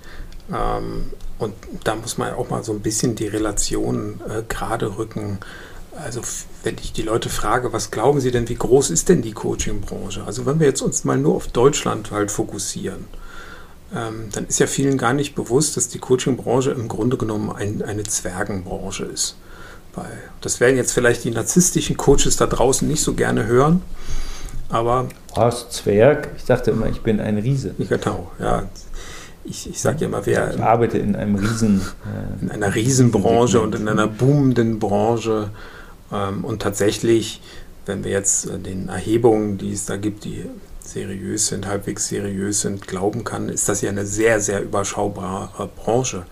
Ähm, 0.52 1.06
und 1.40 1.54
da 1.86 1.96
muss 1.96 2.18
man 2.18 2.34
auch 2.34 2.50
mal 2.50 2.66
so 2.66 2.74
ein 2.74 2.82
bisschen 2.82 3.16
die 3.16 3.28
Relation 3.28 4.20
äh, 4.28 4.42
gerade 4.50 4.98
rücken. 4.98 5.38
Also 6.04 6.20
wenn 6.64 6.76
ich 6.82 6.92
die 6.92 7.04
Leute 7.04 7.30
frage, 7.30 7.72
was 7.72 7.90
glauben 7.90 8.20
sie 8.20 8.32
denn, 8.32 8.50
wie 8.50 8.56
groß 8.56 8.90
ist 8.90 9.08
denn 9.08 9.22
die 9.22 9.32
Coaching-Branche? 9.32 10.24
Also 10.26 10.46
wenn 10.46 10.60
wir 10.60 10.68
jetzt 10.68 10.82
uns 10.82 11.06
mal 11.06 11.18
nur 11.18 11.36
auf 11.36 11.48
Deutschland 11.48 12.12
halt 12.12 12.30
fokussieren 12.30 13.06
ähm, 13.96 14.30
dann 14.32 14.46
ist 14.48 14.60
ja 14.60 14.68
vielen 14.68 14.98
gar 14.98 15.14
nicht 15.14 15.36
bewusst, 15.36 15.78
dass 15.78 15.88
die 15.88 16.00
Coaching-Branche 16.00 16.72
im 16.72 16.88
Grunde 16.88 17.18
genommen 17.18 17.52
ein, 17.52 17.82
eine 17.82 18.04
Zwergenbranche 18.04 19.06
ist. 19.06 19.38
Weil 19.96 20.18
das 20.42 20.60
werden 20.60 20.78
jetzt 20.78 20.92
vielleicht 20.92 21.24
die 21.24 21.32
narzisstischen 21.32 21.98
Coaches 21.98 22.38
da 22.38 22.46
draußen 22.46 22.88
nicht 22.88 23.02
so 23.02 23.14
gerne 23.14 23.46
hören, 23.46 23.82
aber. 24.70 25.08
Was, 25.36 25.70
Zwerg? 25.70 26.30
Ich 26.38 26.46
dachte 26.46 26.72
immer, 26.72 26.88
ich 26.88 27.02
bin 27.02 27.20
ein 27.20 27.38
Riese. 27.38 27.74
Genau, 27.78 28.32
ja. 28.40 28.64
Ich, 29.44 29.70
ich 29.70 29.80
sage 29.80 30.02
ja 30.02 30.08
immer, 30.08 30.26
wer. 30.26 30.54
Ich 30.54 30.62
arbeite 30.62 30.98
in 30.98 31.16
einem 31.16 31.36
Riesen. 31.36 31.82
Äh, 31.82 32.44
in 32.44 32.52
einer 32.52 32.76
Riesenbranche 32.76 33.62
und 33.62 33.76
in 33.76 33.88
einer 33.88 34.08
boomenden 34.08 34.80
Branche. 34.80 35.52
Ähm, 36.12 36.44
und 36.44 36.62
tatsächlich, 36.62 37.42
wenn 37.86 38.04
wir 38.04 38.12
jetzt 38.12 38.50
den 38.66 38.90
Erhebungen, 38.90 39.58
die 39.58 39.72
es 39.72 39.86
da 39.86 39.96
gibt, 39.96 40.26
die 40.26 40.46
seriös 40.88 41.48
sind, 41.48 41.68
halbwegs 41.68 42.08
seriös 42.08 42.62
sind, 42.62 42.88
glauben 42.88 43.24
kann, 43.24 43.50
ist 43.50 43.70
das 43.70 43.82
ja 43.82 43.90
eine 43.90 44.06
sehr, 44.06 44.40
sehr 44.40 44.62
überschaubare 44.64 45.70
Branche. 45.76 46.26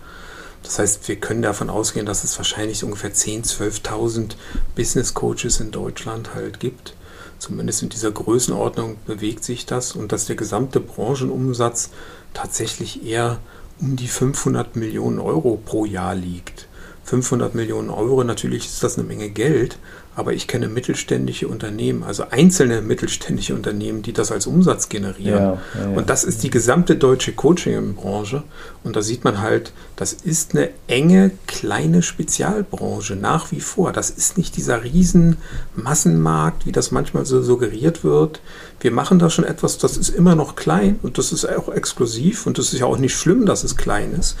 Das 0.62 0.78
heißt, 0.78 1.06
wir 1.06 1.16
können 1.16 1.42
davon 1.42 1.70
ausgehen, 1.70 2.06
dass 2.06 2.24
es 2.24 2.36
wahrscheinlich 2.38 2.82
ungefähr 2.82 3.12
10.000, 3.12 3.84
12.000 3.84 4.30
Business 4.74 5.14
Coaches 5.14 5.60
in 5.60 5.70
Deutschland 5.70 6.34
halt 6.34 6.58
gibt. 6.58 6.94
Zumindest 7.38 7.82
in 7.82 7.88
dieser 7.90 8.10
Größenordnung 8.10 8.96
bewegt 9.06 9.44
sich 9.44 9.66
das 9.66 9.92
und 9.92 10.10
dass 10.10 10.26
der 10.26 10.36
gesamte 10.36 10.80
Branchenumsatz 10.80 11.90
tatsächlich 12.34 13.04
eher 13.04 13.38
um 13.80 13.96
die 13.96 14.08
500 14.08 14.74
Millionen 14.74 15.20
Euro 15.20 15.60
pro 15.64 15.84
Jahr 15.84 16.14
liegt. 16.14 16.66
500 17.04 17.54
Millionen 17.54 17.90
Euro, 17.90 18.24
natürlich 18.24 18.66
ist 18.66 18.82
das 18.82 18.98
eine 18.98 19.06
Menge 19.06 19.30
Geld, 19.30 19.78
aber 20.16 20.32
ich 20.32 20.48
kenne 20.48 20.68
mittelständische 20.68 21.46
Unternehmen, 21.46 22.02
also 22.02 22.24
einzelne 22.30 22.80
mittelständische 22.80 23.54
Unternehmen, 23.54 24.00
die 24.00 24.14
das 24.14 24.32
als 24.32 24.46
Umsatz 24.46 24.88
generieren. 24.88 25.42
Ja, 25.42 25.52
ja, 25.74 25.90
ja. 25.90 25.96
Und 25.96 26.08
das 26.08 26.24
ist 26.24 26.42
die 26.42 26.48
gesamte 26.48 26.96
deutsche 26.96 27.32
Coaching-Branche. 27.32 28.42
Und 28.82 28.96
da 28.96 29.02
sieht 29.02 29.24
man 29.24 29.42
halt, 29.42 29.72
das 29.96 30.14
ist 30.14 30.54
eine 30.54 30.70
enge, 30.86 31.32
kleine 31.46 32.02
Spezialbranche 32.02 33.14
nach 33.14 33.52
wie 33.52 33.60
vor. 33.60 33.92
Das 33.92 34.08
ist 34.08 34.38
nicht 34.38 34.56
dieser 34.56 34.84
riesen 34.84 35.36
Massenmarkt, 35.74 36.64
wie 36.64 36.72
das 36.72 36.92
manchmal 36.92 37.26
so 37.26 37.42
suggeriert 37.42 38.02
wird. 38.02 38.40
Wir 38.80 38.92
machen 38.92 39.18
da 39.18 39.28
schon 39.28 39.44
etwas, 39.44 39.78
das 39.78 39.96
ist 39.96 40.10
immer 40.10 40.34
noch 40.34 40.54
klein 40.54 40.98
und 41.02 41.18
das 41.18 41.32
ist 41.32 41.46
auch 41.48 41.68
exklusiv 41.68 42.46
und 42.46 42.58
das 42.58 42.72
ist 42.72 42.80
ja 42.80 42.86
auch 42.86 42.98
nicht 42.98 43.16
schlimm, 43.16 43.44
dass 43.44 43.64
es 43.64 43.76
klein 43.76 44.12
ist. 44.12 44.36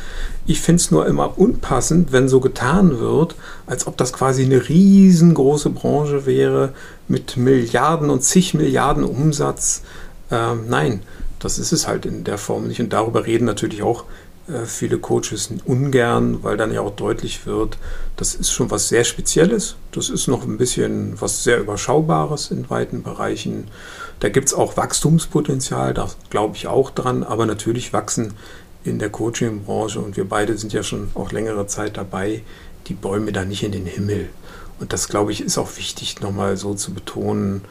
Ich 0.46 0.60
finde 0.60 0.80
es 0.80 0.90
nur 0.90 1.06
immer 1.06 1.38
unpassend, 1.38 2.12
wenn 2.12 2.28
so 2.28 2.40
getan 2.40 3.00
wird, 3.00 3.34
als 3.66 3.86
ob 3.86 3.96
das 3.96 4.12
quasi 4.12 4.44
eine 4.44 4.68
riesengroße 4.68 5.65
Branche 5.70 6.26
wäre 6.26 6.72
mit 7.08 7.36
Milliarden 7.36 8.10
und 8.10 8.22
zig 8.22 8.54
Milliarden 8.54 9.04
Umsatz. 9.04 9.82
Ähm, 10.30 10.66
nein, 10.68 11.02
das 11.38 11.58
ist 11.58 11.72
es 11.72 11.86
halt 11.86 12.06
in 12.06 12.24
der 12.24 12.38
Form 12.38 12.66
nicht. 12.68 12.80
Und 12.80 12.92
darüber 12.92 13.26
reden 13.26 13.44
natürlich 13.44 13.82
auch 13.82 14.04
äh, 14.48 14.64
viele 14.64 14.98
Coaches 14.98 15.50
ungern, 15.64 16.42
weil 16.42 16.56
dann 16.56 16.72
ja 16.72 16.80
auch 16.80 16.94
deutlich 16.94 17.46
wird, 17.46 17.78
das 18.16 18.34
ist 18.34 18.50
schon 18.50 18.70
was 18.70 18.88
sehr 18.88 19.04
Spezielles. 19.04 19.76
Das 19.92 20.08
ist 20.08 20.28
noch 20.28 20.44
ein 20.44 20.56
bisschen 20.56 21.20
was 21.20 21.42
sehr 21.44 21.58
Überschaubares 21.58 22.50
in 22.50 22.70
weiten 22.70 23.02
Bereichen. 23.02 23.68
Da 24.20 24.28
gibt 24.28 24.48
es 24.48 24.54
auch 24.54 24.76
Wachstumspotenzial, 24.76 25.94
da 25.94 26.08
glaube 26.30 26.56
ich 26.56 26.68
auch 26.68 26.90
dran, 26.90 27.22
aber 27.22 27.44
natürlich 27.44 27.92
wachsen 27.92 28.34
in 28.84 28.98
der 28.98 29.10
Coaching-Branche 29.10 30.00
und 30.00 30.16
wir 30.16 30.28
beide 30.28 30.56
sind 30.56 30.72
ja 30.72 30.82
schon 30.82 31.10
auch 31.14 31.32
längere 31.32 31.66
Zeit 31.66 31.96
dabei, 31.96 32.42
die 32.86 32.94
Bäume 32.94 33.32
da 33.32 33.44
nicht 33.44 33.64
in 33.64 33.72
den 33.72 33.84
Himmel. 33.84 34.28
Und 34.78 34.92
das, 34.92 35.08
glaube 35.08 35.32
ich, 35.32 35.42
ist 35.42 35.58
auch 35.58 35.76
wichtig, 35.76 36.20
nochmal 36.20 36.56
so 36.56 36.74
zu 36.74 36.92
betonen. 36.92 37.62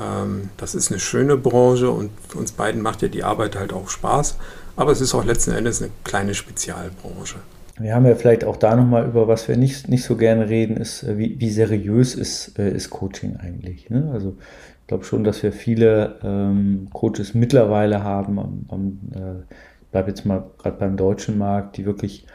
Ähm, 0.00 0.50
das 0.56 0.74
ist 0.74 0.90
eine 0.90 1.00
schöne 1.00 1.36
Branche 1.36 1.90
und 1.90 2.10
uns 2.34 2.52
beiden 2.52 2.82
macht 2.82 3.02
ja 3.02 3.08
die 3.08 3.24
Arbeit 3.24 3.56
halt 3.56 3.72
auch 3.72 3.88
Spaß. 3.88 4.36
Aber 4.76 4.92
es 4.92 5.00
ist 5.00 5.14
auch 5.14 5.24
letzten 5.24 5.52
Endes 5.52 5.82
eine 5.82 5.90
kleine 6.02 6.34
Spezialbranche. 6.34 7.36
Wir 7.78 7.94
haben 7.94 8.06
ja 8.06 8.14
vielleicht 8.14 8.44
auch 8.44 8.56
da 8.56 8.76
nochmal 8.76 9.06
über, 9.06 9.26
was 9.26 9.48
wir 9.48 9.56
nicht, 9.56 9.88
nicht 9.88 10.04
so 10.04 10.16
gerne 10.16 10.48
reden, 10.48 10.76
ist, 10.76 11.02
äh, 11.02 11.18
wie, 11.18 11.40
wie 11.40 11.50
seriös 11.50 12.14
ist, 12.14 12.58
äh, 12.58 12.70
ist 12.70 12.90
Coaching 12.90 13.36
eigentlich. 13.36 13.90
Ne? 13.90 14.10
Also 14.12 14.36
ich 14.80 14.86
glaube 14.86 15.04
schon, 15.04 15.24
dass 15.24 15.42
wir 15.42 15.52
viele 15.52 16.18
ähm, 16.22 16.88
Coaches 16.92 17.34
mittlerweile 17.34 18.04
haben, 18.04 18.38
am, 18.38 18.66
am, 18.68 18.98
äh, 19.14 19.40
ich 19.80 19.88
bleibe 19.90 20.10
jetzt 20.10 20.24
mal 20.24 20.44
gerade 20.58 20.76
beim 20.76 20.96
deutschen 20.96 21.36
Markt, 21.36 21.76
die 21.76 21.86
wirklich 21.86 22.26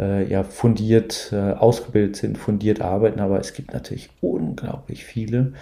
ja, 0.00 0.42
fundiert 0.44 1.30
äh, 1.32 1.52
ausgebildet 1.52 2.16
sind, 2.16 2.38
fundiert 2.38 2.80
arbeiten, 2.80 3.20
aber 3.20 3.38
es 3.38 3.52
gibt 3.52 3.72
natürlich 3.72 4.10
unglaublich 4.20 5.04
viele, 5.04 5.52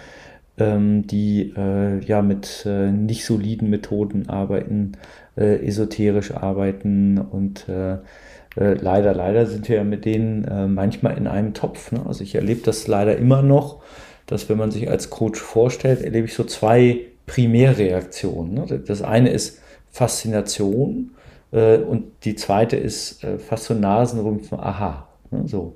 ähm, 0.57 1.07
die 1.07 1.53
äh, 1.57 1.99
ja 2.03 2.21
mit 2.21 2.65
äh, 2.65 2.91
nicht 2.91 3.25
soliden 3.25 3.69
Methoden 3.69 4.29
arbeiten, 4.29 4.93
äh, 5.35 5.65
esoterisch 5.65 6.31
arbeiten 6.31 7.17
und 7.17 7.67
äh, 7.69 7.97
leider, 8.55 9.13
leider 9.13 9.45
sind 9.45 9.69
wir 9.69 9.77
ja 9.77 9.83
mit 9.83 10.05
denen 10.05 10.73
manchmal 10.73 11.15
in 11.17 11.27
einem 11.27 11.53
Topf. 11.53 11.91
Ne? 11.91 12.01
Also 12.05 12.23
ich 12.23 12.33
erlebe 12.33 12.61
das 12.65 12.87
leider 12.87 13.15
immer 13.15 13.43
noch, 13.43 13.81
dass 14.25 14.49
wenn 14.49 14.57
man 14.57 14.71
sich 14.71 14.89
als 14.89 15.11
Coach 15.11 15.39
vorstellt, 15.39 16.01
erlebe 16.01 16.25
ich 16.25 16.33
so 16.33 16.43
zwei 16.43 17.01
Primärreaktionen. 17.27 18.55
Ne? 18.55 18.81
Das 18.85 19.01
eine 19.03 19.29
ist 19.29 19.61
Faszination 19.91 21.11
äh, 21.15 21.18
und 21.51 22.11
die 22.23 22.35
zweite 22.35 22.77
ist 22.77 23.23
äh, 23.23 23.39
fast 23.39 23.65
so 23.65 23.73
Nasenrümpfen, 23.73 24.59
aha. 24.59 25.07
Ne, 25.31 25.43
so. 25.47 25.75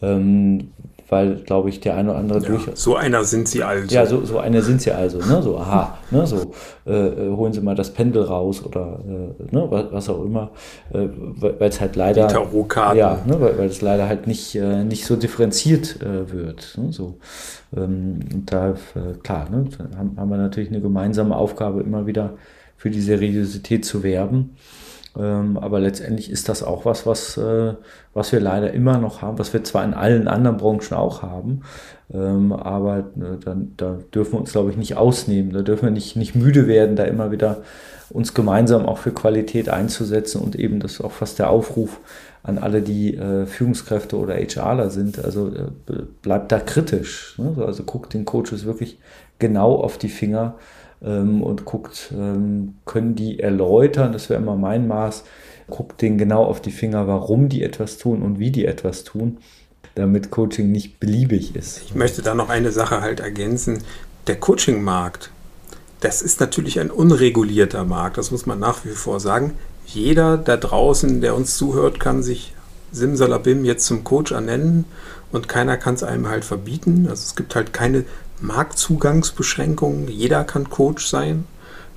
Ähm, 0.00 0.72
weil, 1.12 1.36
glaube 1.36 1.68
ich, 1.68 1.78
der 1.80 1.94
eine 1.96 2.10
oder 2.10 2.18
andere 2.18 2.40
ja, 2.40 2.48
durchaus. 2.48 2.82
So 2.82 2.96
einer 2.96 3.22
sind 3.24 3.46
sie 3.46 3.62
also. 3.62 3.94
Ja, 3.94 4.06
so, 4.06 4.24
so 4.24 4.38
einer 4.38 4.62
sind 4.62 4.80
sie 4.80 4.92
also, 4.92 5.18
ne? 5.18 5.42
So, 5.42 5.58
aha, 5.58 5.98
ne? 6.10 6.26
So, 6.26 6.52
äh, 6.86 6.90
äh 6.90 7.36
holen 7.36 7.52
Sie 7.52 7.60
mal 7.60 7.74
das 7.74 7.90
Pendel 7.90 8.22
raus 8.22 8.64
oder 8.64 8.98
äh, 9.06 9.54
ne? 9.54 9.66
was, 9.68 9.92
was, 9.92 10.08
auch 10.08 10.24
immer. 10.24 10.52
Äh, 10.90 11.08
weil 11.36 11.68
es 11.68 11.82
halt 11.82 11.96
leider. 11.96 12.28
Die 12.28 12.32
Tarotkarten. 12.32 12.98
Ja, 12.98 13.18
ne? 13.26 13.38
weil, 13.38 13.66
es 13.66 13.82
leider 13.82 14.08
halt 14.08 14.26
nicht, 14.26 14.54
äh, 14.54 14.84
nicht 14.84 15.04
so 15.04 15.16
differenziert 15.16 16.00
äh, 16.00 16.32
wird. 16.32 16.78
Ne? 16.78 16.92
So. 16.92 17.18
Ähm, 17.76 18.20
und 18.32 18.50
da, 18.50 18.74
klar, 19.22 19.50
ne? 19.50 19.66
haben, 19.98 20.16
haben 20.16 20.30
wir 20.30 20.38
natürlich 20.38 20.70
eine 20.70 20.80
gemeinsame 20.80 21.36
Aufgabe, 21.36 21.82
immer 21.82 22.06
wieder 22.06 22.38
für 22.78 22.88
die 22.88 23.02
Seriosität 23.02 23.84
zu 23.84 24.02
werben. 24.02 24.56
Ähm, 25.18 25.58
aber 25.58 25.80
letztendlich 25.80 26.30
ist 26.30 26.48
das 26.48 26.62
auch 26.62 26.84
was, 26.84 27.06
was, 27.06 27.36
äh, 27.36 27.74
was 28.14 28.32
wir 28.32 28.40
leider 28.40 28.72
immer 28.72 28.98
noch 28.98 29.20
haben, 29.20 29.38
was 29.38 29.52
wir 29.52 29.62
zwar 29.62 29.84
in 29.84 29.92
allen 29.92 30.26
anderen 30.26 30.56
Branchen 30.56 30.94
auch 30.94 31.22
haben, 31.22 31.62
ähm, 32.12 32.52
aber 32.52 32.98
äh, 32.98 33.38
dann, 33.44 33.74
da 33.76 33.98
dürfen 34.14 34.32
wir 34.32 34.40
uns, 34.40 34.52
glaube 34.52 34.70
ich, 34.70 34.76
nicht 34.76 34.96
ausnehmen. 34.96 35.52
Da 35.52 35.62
dürfen 35.62 35.84
wir 35.84 35.90
nicht, 35.90 36.16
nicht 36.16 36.34
müde 36.34 36.66
werden, 36.66 36.96
da 36.96 37.04
immer 37.04 37.30
wieder 37.30 37.62
uns 38.10 38.34
gemeinsam 38.34 38.86
auch 38.86 38.98
für 38.98 39.12
Qualität 39.12 39.68
einzusetzen 39.68 40.40
und 40.40 40.54
eben 40.56 40.80
das 40.80 40.92
ist 40.92 41.00
auch 41.00 41.12
fast 41.12 41.38
der 41.38 41.50
Aufruf 41.50 42.00
an 42.42 42.58
alle, 42.58 42.82
die 42.82 43.16
äh, 43.16 43.46
Führungskräfte 43.46 44.16
oder 44.16 44.34
HRler 44.34 44.90
sind. 44.90 45.24
Also 45.24 45.48
äh, 45.48 45.92
bleibt 46.22 46.52
da 46.52 46.58
kritisch. 46.58 47.38
Ne? 47.38 47.62
Also 47.64 47.84
guckt 47.84 48.14
den 48.14 48.24
Coaches 48.24 48.64
wirklich 48.64 48.98
genau 49.38 49.76
auf 49.76 49.96
die 49.98 50.08
Finger 50.08 50.54
ähm, 51.04 51.42
und 51.42 51.64
guckt, 51.64 52.12
ähm, 52.16 52.74
können 52.84 53.14
die 53.14 53.40
erläutern, 53.40 54.12
das 54.12 54.28
wäre 54.30 54.40
immer 54.40 54.56
mein 54.56 54.86
Maß, 54.86 55.24
guckt 55.68 56.02
denen 56.02 56.18
genau 56.18 56.44
auf 56.44 56.60
die 56.60 56.70
Finger, 56.70 57.06
warum 57.06 57.48
die 57.48 57.62
etwas 57.62 57.98
tun 57.98 58.22
und 58.22 58.38
wie 58.38 58.50
die 58.50 58.66
etwas 58.66 59.04
tun, 59.04 59.38
damit 59.94 60.30
Coaching 60.30 60.70
nicht 60.70 61.00
beliebig 61.00 61.54
ist. 61.56 61.82
Ich 61.82 61.94
möchte 61.94 62.22
da 62.22 62.34
noch 62.34 62.48
eine 62.48 62.72
Sache 62.72 63.00
halt 63.00 63.20
ergänzen. 63.20 63.82
Der 64.26 64.36
Coaching-Markt, 64.36 65.30
das 66.00 66.22
ist 66.22 66.40
natürlich 66.40 66.80
ein 66.80 66.90
unregulierter 66.90 67.84
Markt, 67.84 68.18
das 68.18 68.30
muss 68.30 68.46
man 68.46 68.58
nach 68.58 68.84
wie 68.84 68.90
vor 68.90 69.20
sagen. 69.20 69.52
Jeder 69.86 70.38
da 70.38 70.56
draußen, 70.56 71.20
der 71.20 71.34
uns 71.34 71.56
zuhört, 71.56 72.00
kann 72.00 72.22
sich 72.22 72.54
Simsalabim 72.92 73.64
jetzt 73.64 73.86
zum 73.86 74.04
Coach 74.04 74.32
ernennen 74.32 74.84
und 75.32 75.48
keiner 75.48 75.76
kann 75.76 75.94
es 75.94 76.02
einem 76.02 76.28
halt 76.28 76.44
verbieten. 76.44 77.06
Also 77.08 77.22
es 77.22 77.34
gibt 77.34 77.54
halt 77.54 77.72
keine 77.72 78.04
Marktzugangsbeschränkungen. 78.40 80.08
Jeder 80.08 80.44
kann 80.44 80.70
Coach 80.70 81.06
sein. 81.06 81.46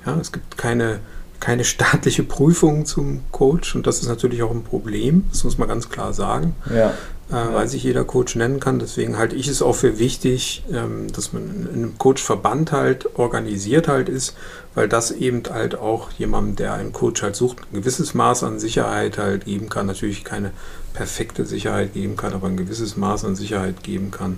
Ja, 0.05 0.17
es 0.19 0.31
gibt 0.31 0.58
keine, 0.58 0.99
keine 1.39 1.63
staatliche 1.63 2.23
Prüfung 2.23 2.86
zum 2.86 3.21
Coach 3.31 3.75
und 3.75 3.88
das 3.88 3.99
ist 3.99 4.08
natürlich 4.08 4.41
auch 4.43 4.51
ein 4.51 4.63
Problem. 4.63 5.25
Das 5.31 5.43
muss 5.43 5.58
man 5.58 5.67
ganz 5.67 5.89
klar 5.89 6.13
sagen. 6.13 6.55
Ja. 6.73 6.93
Äh, 7.27 7.53
weil 7.53 7.67
sich 7.67 7.83
jeder 7.83 8.03
Coach 8.03 8.35
nennen 8.35 8.59
kann. 8.59 8.77
Deswegen 8.77 9.17
halte 9.17 9.35
ich 9.35 9.47
es 9.47 9.63
auch 9.63 9.73
für 9.73 9.97
wichtig, 9.97 10.63
ähm, 10.71 11.11
dass 11.11 11.33
man 11.33 11.67
in 11.73 11.73
einem 11.73 11.97
Coachverband 11.97 12.71
halt 12.71 13.17
organisiert 13.17 13.88
halt 13.88 14.09
ist, 14.09 14.35
weil 14.75 14.88
das 14.88 15.09
eben 15.09 15.41
halt 15.49 15.73
auch 15.73 16.11
jemandem, 16.11 16.55
der 16.57 16.73
einen 16.75 16.93
Coach 16.93 17.23
halt 17.23 17.35
sucht, 17.35 17.57
ein 17.71 17.77
gewisses 17.77 18.13
Maß 18.13 18.43
an 18.43 18.59
Sicherheit 18.59 19.17
halt 19.17 19.45
geben 19.45 19.69
kann. 19.69 19.88
Natürlich 19.88 20.23
keine 20.23 20.51
perfekte 20.93 21.45
Sicherheit 21.45 21.93
geben 21.93 22.15
kann, 22.15 22.33
aber 22.33 22.45
ein 22.45 22.57
gewisses 22.57 22.95
Maß 22.95 23.25
an 23.25 23.35
Sicherheit 23.35 23.83
geben 23.83 24.11
kann 24.11 24.38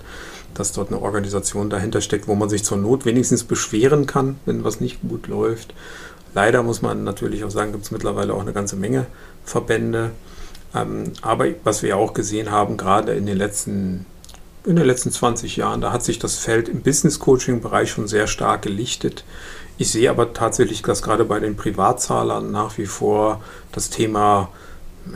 dass 0.54 0.72
dort 0.72 0.88
eine 0.88 1.00
Organisation 1.00 1.70
dahinter 1.70 2.02
steckt, 2.02 2.28
wo 2.28 2.34
man 2.34 2.50
sich 2.50 2.64
zur 2.64 2.78
Not 2.78 3.06
wenigstens 3.06 3.44
beschweren 3.44 4.08
kann, 4.08 4.40
wenn 4.48 4.64
was 4.64 4.82
nicht 4.82 5.02
gut 5.08 5.28
läuft. 5.28 5.76
Leider 6.34 6.64
muss 6.64 6.82
man 6.82 7.04
natürlich 7.04 7.44
auch 7.44 7.52
sagen, 7.52 7.74
gibt 7.74 7.84
es 7.84 7.92
mittlerweile 7.92 8.34
auch 8.34 8.42
eine 8.42 8.54
ganze 8.54 8.76
Menge 8.76 9.06
Verbände. 9.44 10.12
Ähm, 10.76 11.14
aber 11.22 11.48
was 11.64 11.84
wir 11.84 11.98
auch 11.98 12.14
gesehen 12.14 12.52
haben, 12.52 12.78
gerade 12.78 13.14
in 13.14 13.26
den 13.26 13.38
letzten 13.38 14.06
in 14.66 14.76
den 14.76 14.86
letzten 14.86 15.12
20 15.12 15.56
Jahren, 15.56 15.80
da 15.80 15.94
hat 15.94 16.04
sich 16.04 16.20
das 16.20 16.36
Feld 16.36 16.68
im 16.68 16.82
Business 16.82 17.20
Coaching 17.20 17.62
Bereich 17.62 17.90
schon 17.90 18.08
sehr 18.08 18.28
stark 18.28 18.64
gelichtet. 18.64 19.24
Ich 19.78 19.92
sehe 19.92 20.10
aber 20.10 20.34
tatsächlich, 20.34 20.82
dass 20.82 21.02
gerade 21.02 21.24
bei 21.24 21.40
den 21.40 21.56
Privatzahlern 21.56 22.52
nach 22.52 22.78
wie 22.78 22.86
vor 22.86 23.42
das 23.72 23.90
Thema 23.90 24.50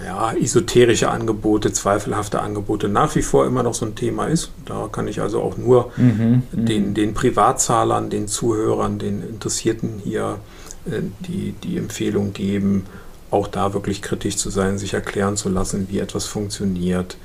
ja, 0.06 0.32
esoterische 0.34 1.10
Angebote, 1.10 1.74
zweifelhafte 1.74 2.42
Angebote 2.42 2.88
nach 2.88 3.14
wie 3.16 3.22
vor 3.22 3.46
immer 3.46 3.64
noch 3.64 3.74
so 3.74 3.86
ein 3.86 3.96
Thema 3.96 4.28
ist. 4.28 4.52
Da 4.66 4.88
kann 4.90 5.10
ich 5.10 5.22
also 5.22 5.42
auch 5.42 5.58
nur 5.58 5.92
mhm, 5.98 6.44
mhm, 6.52 6.66
den, 6.66 6.94
den 6.94 7.14
Privatzahlern, 7.14 8.10
den 8.10 8.28
Zuhörern, 8.28 9.00
den 9.00 9.22
Interessierten 9.22 10.02
hier 10.04 10.38
äh, 10.86 11.02
die, 11.28 11.54
die 11.64 11.78
Empfehlung 11.78 12.32
geben, 12.32 12.86
auch 13.32 13.48
da 13.48 13.74
wirklich 13.74 14.02
kritisch 14.02 14.38
zu 14.38 14.50
sein, 14.50 14.78
sich 14.78 14.94
erklären 14.94 15.38
zu 15.38 15.50
lassen, 15.50 15.88
wie 15.90 16.00
etwas 16.00 16.26
funktioniert 16.26 17.18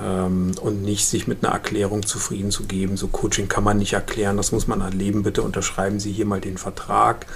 ähm, 0.00 0.52
und 0.60 0.82
nicht 0.82 1.06
sich 1.06 1.26
mit 1.26 1.44
einer 1.44 1.52
Erklärung 1.52 2.04
zufrieden 2.04 2.50
zu 2.50 2.64
geben. 2.64 2.96
So 2.96 3.08
Coaching 3.08 3.48
kann 3.48 3.64
man 3.64 3.78
nicht 3.78 3.92
erklären, 3.92 4.36
das 4.36 4.52
muss 4.52 4.66
man 4.66 4.80
erleben. 4.80 5.22
Bitte 5.22 5.42
unterschreiben 5.42 6.00
Sie 6.00 6.12
hier 6.12 6.26
mal 6.26 6.40
den 6.40 6.58
Vertrag. 6.58 7.26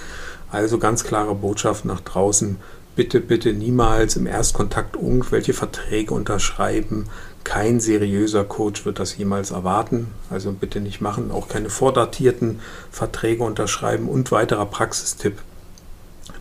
Also 0.51 0.77
ganz 0.79 1.03
klare 1.03 1.35
Botschaft 1.35 1.85
nach 1.85 2.01
draußen 2.01 2.57
bitte, 2.97 3.21
bitte 3.21 3.53
niemals 3.53 4.17
im 4.17 4.27
Erstkontakt 4.27 4.95
irgendwelche 4.95 5.53
Verträge 5.53 6.13
unterschreiben. 6.13 7.05
Kein 7.43 7.79
seriöser 7.79 8.43
Coach 8.43 8.85
wird 8.85 8.99
das 8.99 9.15
jemals 9.15 9.51
erwarten. 9.51 10.07
Also 10.29 10.51
bitte 10.51 10.81
nicht 10.81 10.99
machen. 10.99 11.31
Auch 11.31 11.47
keine 11.47 11.69
vordatierten 11.69 12.59
Verträge 12.91 13.43
unterschreiben. 13.43 14.09
Und 14.09 14.31
weiterer 14.31 14.65
Praxistipp. 14.65 15.37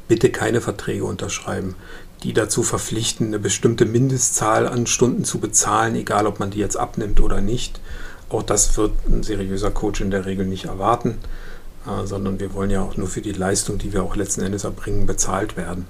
Bitte 0.09 0.31
keine 0.31 0.61
Verträge 0.61 1.05
unterschreiben, 1.05 1.75
die 2.23 2.33
dazu 2.33 2.63
verpflichten, 2.63 3.29
eine 3.29 3.39
bestimmte 3.39 3.85
Mindestzahl 3.85 4.67
an 4.67 4.87
Stunden 4.87 5.25
zu 5.25 5.39
bezahlen, 5.39 5.95
egal 5.97 6.27
ob 6.27 6.41
man 6.41 6.51
die 6.51 6.59
jetzt 6.59 6.77
abnimmt 6.77 7.21
oder 7.21 7.41
nicht. 7.41 7.81
Auch 8.29 8.43
das 8.43 8.77
wird 8.77 8.93
ein 9.09 9.23
seriöser 9.23 9.71
Coach 9.71 10.01
in 10.01 10.11
der 10.11 10.27
Regel 10.27 10.47
nicht 10.47 10.65
erwarten, 10.65 11.19
äh, 11.87 12.07
sondern 12.07 12.41
wir 12.41 12.55
wollen 12.55 12.71
ja 12.71 12.83
auch 12.83 12.97
nur 12.97 13.09
für 13.09 13.21
die 13.21 13.33
Leistung, 13.33 13.79
die 13.79 13.93
wir 13.93 14.03
auch 14.03 14.17
letzten 14.17 14.43
Endes 14.43 14.65
erbringen, 14.65 15.07
bezahlt 15.07 15.57
werden. 15.57 15.87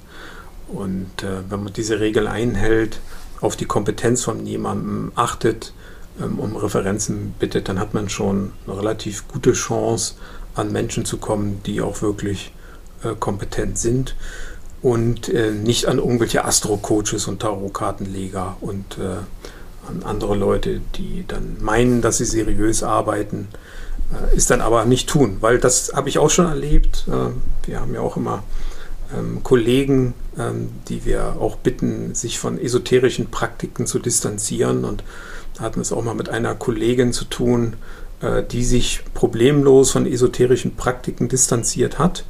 Und 0.68 1.22
äh, 1.22 1.48
wenn 1.48 1.62
man 1.62 1.72
diese 1.72 2.00
Regel 2.00 2.26
einhält, 2.26 3.00
auf 3.40 3.56
die 3.56 3.66
Kompetenz 3.66 4.24
von 4.24 4.46
jemandem 4.46 5.12
achtet, 5.14 5.72
ähm, 6.20 6.38
um 6.38 6.56
Referenzen 6.56 7.34
bittet, 7.38 7.68
dann 7.68 7.78
hat 7.78 7.94
man 7.94 8.08
schon 8.08 8.52
eine 8.66 8.76
relativ 8.76 9.28
gute 9.28 9.52
Chance, 9.52 10.14
an 10.54 10.72
Menschen 10.72 11.04
zu 11.04 11.18
kommen, 11.18 11.62
die 11.66 11.82
auch 11.82 12.00
wirklich 12.00 12.52
äh, 13.02 13.14
kompetent 13.18 13.78
sind 13.78 14.16
und 14.82 15.28
äh, 15.28 15.50
nicht 15.50 15.86
an 15.86 15.98
irgendwelche 15.98 16.44
Astro-Coaches 16.44 17.26
und 17.28 17.40
Tarotkartenleger 17.40 18.56
und 18.60 18.98
äh, 18.98 19.16
an 19.88 20.02
andere 20.04 20.36
Leute, 20.36 20.80
die 20.96 21.24
dann 21.26 21.56
meinen, 21.60 22.02
dass 22.02 22.18
sie 22.18 22.24
seriös 22.24 22.82
arbeiten, 22.82 23.48
äh, 24.12 24.36
ist 24.36 24.50
dann 24.50 24.60
aber 24.60 24.84
nicht 24.84 25.08
tun, 25.08 25.38
weil 25.40 25.58
das 25.58 25.92
habe 25.94 26.08
ich 26.08 26.18
auch 26.18 26.30
schon 26.30 26.46
erlebt. 26.46 27.06
Äh, 27.08 27.68
wir 27.68 27.80
haben 27.80 27.94
ja 27.94 28.00
auch 28.00 28.16
immer 28.16 28.44
ähm, 29.16 29.42
Kollegen, 29.42 30.14
ähm, 30.38 30.70
die 30.88 31.04
wir 31.04 31.36
auch 31.40 31.56
bitten, 31.56 32.14
sich 32.14 32.38
von 32.38 32.60
esoterischen 32.60 33.30
Praktiken 33.30 33.86
zu 33.86 33.98
distanzieren. 33.98 34.84
Und 34.84 35.04
hatten 35.58 35.80
es 35.80 35.92
auch 35.92 36.02
mal 36.02 36.14
mit 36.14 36.28
einer 36.28 36.54
Kollegin 36.54 37.12
zu 37.12 37.24
tun, 37.24 37.74
äh, 38.20 38.42
die 38.42 38.64
sich 38.64 39.02
problemlos 39.14 39.90
von 39.90 40.06
esoterischen 40.06 40.76
Praktiken 40.76 41.28
distanziert 41.28 41.98
hat 41.98 42.24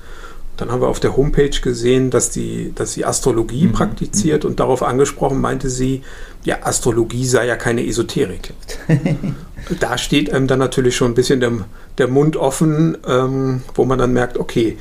dann 0.56 0.70
haben 0.70 0.80
wir 0.80 0.88
auf 0.88 1.00
der 1.00 1.16
Homepage 1.16 1.50
gesehen, 1.60 2.10
dass, 2.10 2.30
die, 2.30 2.72
dass 2.74 2.94
sie 2.94 3.04
Astrologie 3.04 3.66
mhm. 3.66 3.72
praktiziert 3.72 4.44
und 4.44 4.58
darauf 4.58 4.82
angesprochen 4.82 5.40
meinte 5.40 5.68
sie, 5.68 6.02
ja, 6.44 6.58
Astrologie 6.62 7.26
sei 7.26 7.46
ja 7.46 7.56
keine 7.56 7.86
Esoterik. 7.86 8.54
da 9.80 9.98
steht 9.98 10.32
einem 10.32 10.46
dann 10.46 10.58
natürlich 10.58 10.96
schon 10.96 11.12
ein 11.12 11.14
bisschen 11.14 11.40
der, 11.40 11.52
der 11.98 12.08
Mund 12.08 12.36
offen, 12.36 12.96
ähm, 13.06 13.62
wo 13.74 13.84
man 13.84 13.98
dann 13.98 14.12
merkt, 14.12 14.38
okay, 14.38 14.78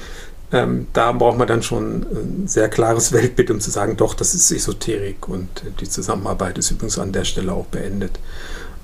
ähm, 0.51 0.87
da 0.93 1.11
braucht 1.11 1.37
man 1.37 1.47
dann 1.47 1.63
schon 1.63 2.03
ein 2.03 2.47
sehr 2.47 2.69
klares 2.69 3.11
Weltbild, 3.11 3.51
um 3.51 3.59
zu 3.59 3.71
sagen, 3.71 3.97
doch, 3.97 4.13
das 4.13 4.35
ist 4.35 4.51
Esoterik 4.51 5.27
und 5.27 5.49
die 5.79 5.89
Zusammenarbeit 5.89 6.57
ist 6.57 6.71
übrigens 6.71 6.99
an 6.99 7.11
der 7.11 7.25
Stelle 7.25 7.51
auch 7.51 7.65
beendet. 7.65 8.19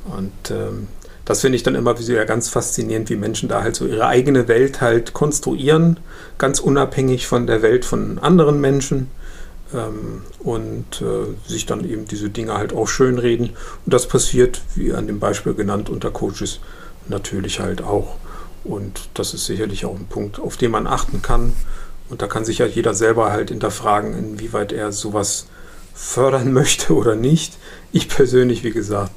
Und 0.06 0.52
ähm, 0.52 0.88
das 1.26 1.42
finde 1.42 1.56
ich 1.56 1.64
dann 1.64 1.76
immer 1.76 1.98
wieder 2.00 2.26
ganz 2.26 2.50
faszinierend, 2.50 3.10
wie 3.10 3.16
Menschen 3.16 3.50
da 3.50 3.62
halt 3.62 3.76
so 3.76 3.86
ihre 3.86 4.08
eigene 4.08 4.48
Welt 4.48 4.82
halt 4.82 5.14
konstruieren, 5.14 6.00
ganz 6.38 6.60
unabhängig 6.60 7.28
von 7.28 7.48
der 7.48 7.62
Welt 7.62 7.86
von 7.86 8.18
anderen 8.20 8.60
Menschen 8.60 9.12
ähm, 9.74 10.24
und 10.40 11.02
äh, 11.02 11.50
sich 11.50 11.66
dann 11.66 11.88
eben 11.88 12.06
diese 12.06 12.30
Dinge 12.30 12.54
halt 12.54 12.74
auch 12.74 12.88
schönreden. 12.88 13.52
Und 13.86 13.94
das 13.94 14.08
passiert, 14.08 14.62
wie 14.76 14.94
an 14.94 15.08
dem 15.08 15.20
Beispiel 15.20 15.54
genannt, 15.54 15.90
unter 15.90 16.12
Coaches 16.12 16.60
natürlich 17.08 17.60
halt 17.60 17.82
auch. 17.82 18.16
Und 18.64 19.10
das 19.14 19.34
ist 19.34 19.46
sicherlich 19.46 19.86
auch 19.86 19.96
ein 19.96 20.08
Punkt, 20.08 20.40
auf 20.40 20.58
den 20.58 20.72
man 20.72 20.88
achten 20.88 21.22
kann. 21.22 21.54
Und 22.10 22.22
da 22.22 22.28
kann 22.28 22.46
sich 22.46 22.60
ja 22.60 22.66
jeder 22.66 22.94
selber 22.94 23.32
halt 23.32 23.50
hinterfragen, 23.50 24.18
inwieweit 24.18 24.72
er 24.72 24.92
sowas 24.92 25.48
fördern 25.94 26.52
möchte 26.54 26.94
oder 26.94 27.16
nicht. 27.16 27.58
Ich 27.92 28.10
persönlich, 28.10 28.64
wie 28.64 28.72
gesagt, 28.72 29.14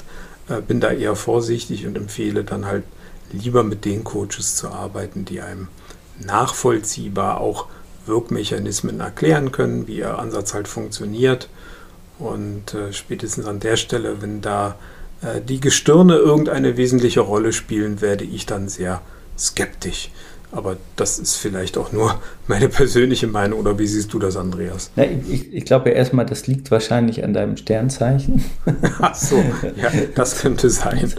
äh, 0.48 0.60
bin 0.60 0.80
da 0.80 0.90
eher 0.90 1.16
vorsichtig 1.16 1.86
und 1.86 1.96
empfehle 1.96 2.44
dann 2.44 2.66
halt 2.66 2.84
lieber 3.32 3.62
mit 3.62 3.84
den 3.84 4.04
Coaches 4.04 4.56
zu 4.56 4.68
arbeiten, 4.68 5.24
die 5.24 5.40
einem 5.40 5.68
nachvollziehbar 6.24 7.40
auch 7.40 7.66
Wirkmechanismen 8.06 9.00
erklären 9.00 9.50
können, 9.52 9.86
wie 9.86 9.98
ihr 9.98 10.18
Ansatz 10.18 10.54
halt 10.54 10.68
funktioniert. 10.68 11.48
Und 12.18 12.74
äh, 12.74 12.92
spätestens 12.92 13.46
an 13.46 13.60
der 13.60 13.76
Stelle, 13.76 14.22
wenn 14.22 14.40
da 14.40 14.76
äh, 15.22 15.40
die 15.40 15.60
Gestirne 15.60 16.16
irgendeine 16.16 16.76
wesentliche 16.76 17.20
Rolle 17.20 17.52
spielen, 17.52 18.00
werde 18.00 18.24
ich 18.24 18.46
dann 18.46 18.68
sehr 18.68 19.00
skeptisch. 19.36 20.10
Aber 20.54 20.76
das 20.94 21.18
ist 21.18 21.36
vielleicht 21.36 21.76
auch 21.76 21.92
nur 21.92 22.20
meine 22.46 22.68
persönliche 22.68 23.26
Meinung. 23.26 23.58
Oder 23.58 23.78
wie 23.78 23.86
siehst 23.86 24.12
du 24.12 24.18
das, 24.18 24.36
Andreas? 24.36 24.90
Na, 24.96 25.04
ich, 25.04 25.52
ich 25.52 25.64
glaube 25.64 25.90
ja 25.90 25.96
erstmal, 25.96 26.26
das 26.26 26.46
liegt 26.46 26.70
wahrscheinlich 26.70 27.24
an 27.24 27.34
deinem 27.34 27.56
Sternzeichen. 27.56 28.44
Ach 29.00 29.14
so, 29.14 29.36
ja, 29.76 29.90
das 30.14 30.40
könnte 30.40 30.70
sein. 30.70 31.12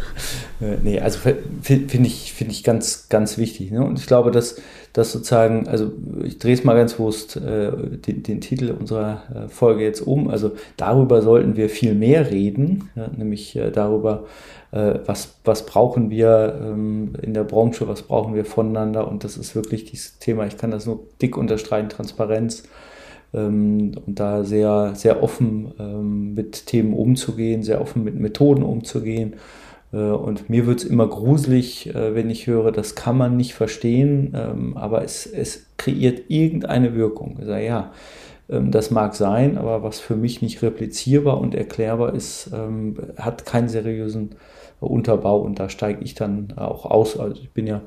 Äh, 0.61 0.77
nee, 0.81 0.99
also 0.99 1.19
finde 1.61 2.07
ich, 2.07 2.33
find 2.33 2.51
ich 2.51 2.63
ganz, 2.63 3.07
ganz 3.09 3.37
wichtig. 3.37 3.71
Ne? 3.71 3.83
Und 3.83 3.99
ich 3.99 4.07
glaube, 4.07 4.31
dass, 4.31 4.55
dass 4.95 5.11
sozusagen, 5.11 5.67
also 5.67 5.91
ich 6.23 6.39
drehe 6.39 6.53
es 6.53 6.63
mal 6.63 6.73
ganz 6.73 6.93
bewusst 6.93 7.35
äh, 7.35 7.69
den, 7.97 8.23
den, 8.23 8.39
Titel 8.39 8.73
unserer 8.79 9.23
äh, 9.35 9.47
Folge 9.49 9.83
jetzt 9.83 9.99
um. 9.99 10.29
Also 10.29 10.53
darüber 10.77 11.21
sollten 11.21 11.57
wir 11.57 11.67
viel 11.69 11.93
mehr 11.93 12.31
reden, 12.31 12.89
ja? 12.95 13.09
nämlich 13.09 13.57
äh, 13.57 13.71
darüber, 13.71 14.23
äh, 14.71 14.99
was, 15.05 15.35
was 15.43 15.65
brauchen 15.65 16.11
wir 16.11 16.57
ähm, 16.63 17.11
in 17.21 17.33
der 17.33 17.43
Branche, 17.43 17.89
was 17.89 18.03
brauchen 18.03 18.35
wir 18.35 18.45
voneinander. 18.45 19.05
Und 19.09 19.25
das 19.25 19.35
ist 19.35 19.53
wirklich 19.53 19.83
dieses 19.83 20.17
Thema, 20.19 20.47
ich 20.47 20.55
kann 20.55 20.71
das 20.71 20.85
nur 20.85 21.01
dick 21.21 21.35
unterstreichen, 21.35 21.89
Transparenz. 21.89 22.63
Ähm, 23.33 23.95
und 24.05 24.17
da 24.17 24.45
sehr, 24.45 24.93
sehr 24.95 25.21
offen 25.21 25.73
ähm, 25.77 26.35
mit 26.35 26.67
Themen 26.67 26.93
umzugehen, 26.93 27.63
sehr 27.63 27.81
offen 27.81 28.05
mit 28.05 28.17
Methoden 28.17 28.63
umzugehen. 28.63 29.33
Äh, 29.95 30.11
und 30.11 30.49
mir 30.49 30.67
wird 30.67 30.79
es 30.79 30.85
immer 30.85 31.07
gruselig, 31.07 31.93
äh, 31.95 32.13
wenn 32.13 32.29
ich 32.29 32.47
höre, 32.47 32.71
das 32.71 32.95
kann 32.95 33.17
man 33.17 33.37
nicht 33.37 33.55
verstehen, 33.55 34.33
ähm, 34.35 34.77
aber 34.77 35.03
es, 35.03 35.25
es 35.25 35.65
kreiert 35.77 36.23
irgendeine 36.27 36.95
Wirkung. 36.95 37.37
Ich 37.39 37.45
sage, 37.45 37.65
ja, 37.65 37.91
ähm, 38.49 38.71
das 38.71 38.91
mag 38.91 39.15
sein, 39.15 39.57
aber 39.57 39.81
was 39.81 39.99
für 39.99 40.15
mich 40.15 40.41
nicht 40.41 40.61
replizierbar 40.61 41.39
und 41.39 41.55
erklärbar 41.55 42.13
ist, 42.13 42.51
ähm, 42.53 42.97
hat 43.17 43.45
keinen 43.45 43.69
seriösen 43.69 44.35
Unterbau 44.81 45.39
und 45.39 45.59
da 45.59 45.69
steige 45.69 46.03
ich 46.03 46.15
dann 46.15 46.53
auch 46.57 46.85
aus. 46.85 47.17
Also 47.17 47.41
ich 47.41 47.51
bin 47.51 47.65
ja 47.65 47.81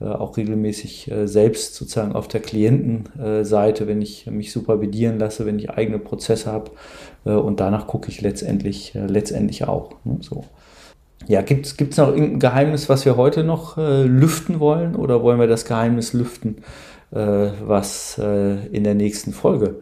äh, 0.00 0.06
auch 0.06 0.36
regelmäßig 0.36 1.10
selbst 1.24 1.76
sozusagen 1.76 2.12
auf 2.12 2.26
der 2.26 2.40
Klientenseite, 2.40 3.86
wenn 3.86 4.02
ich 4.02 4.26
mich 4.26 4.52
supervidieren 4.52 5.18
lasse, 5.18 5.46
wenn 5.46 5.58
ich 5.58 5.70
eigene 5.70 6.00
Prozesse 6.00 6.50
habe 6.50 6.72
und 7.24 7.60
danach 7.60 7.86
gucke 7.86 8.10
ich 8.10 8.20
letztendlich, 8.20 8.92
letztendlich 8.94 9.64
auch. 9.64 9.92
Ne, 10.04 10.18
so. 10.20 10.44
Ja, 11.26 11.42
gibt 11.42 11.66
es 11.66 11.96
noch 11.96 12.08
irgendein 12.08 12.40
Geheimnis, 12.40 12.88
was 12.88 13.04
wir 13.04 13.16
heute 13.16 13.44
noch 13.44 13.76
lüften 13.76 14.60
wollen 14.60 14.94
oder 14.94 15.22
wollen 15.22 15.40
wir 15.40 15.46
das 15.46 15.64
Geheimnis 15.64 16.12
lüften, 16.12 16.58
was 17.10 18.18
in 18.18 18.84
der 18.84 18.94
nächsten 18.94 19.32
Folge 19.32 19.76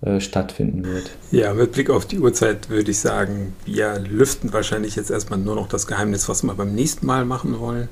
äh, 0.00 0.20
stattfinden 0.20 0.84
wird. 0.84 1.10
Ja, 1.32 1.52
mit 1.54 1.72
Blick 1.72 1.90
auf 1.90 2.06
die 2.06 2.20
Uhrzeit 2.20 2.70
würde 2.70 2.92
ich 2.92 3.00
sagen, 3.00 3.56
wir 3.64 3.98
lüften 3.98 4.52
wahrscheinlich 4.52 4.94
jetzt 4.94 5.10
erstmal 5.10 5.40
nur 5.40 5.56
noch 5.56 5.66
das 5.66 5.88
Geheimnis, 5.88 6.28
was 6.28 6.44
wir 6.44 6.54
beim 6.54 6.72
nächsten 6.72 7.04
Mal 7.04 7.24
machen 7.24 7.58
wollen. 7.58 7.88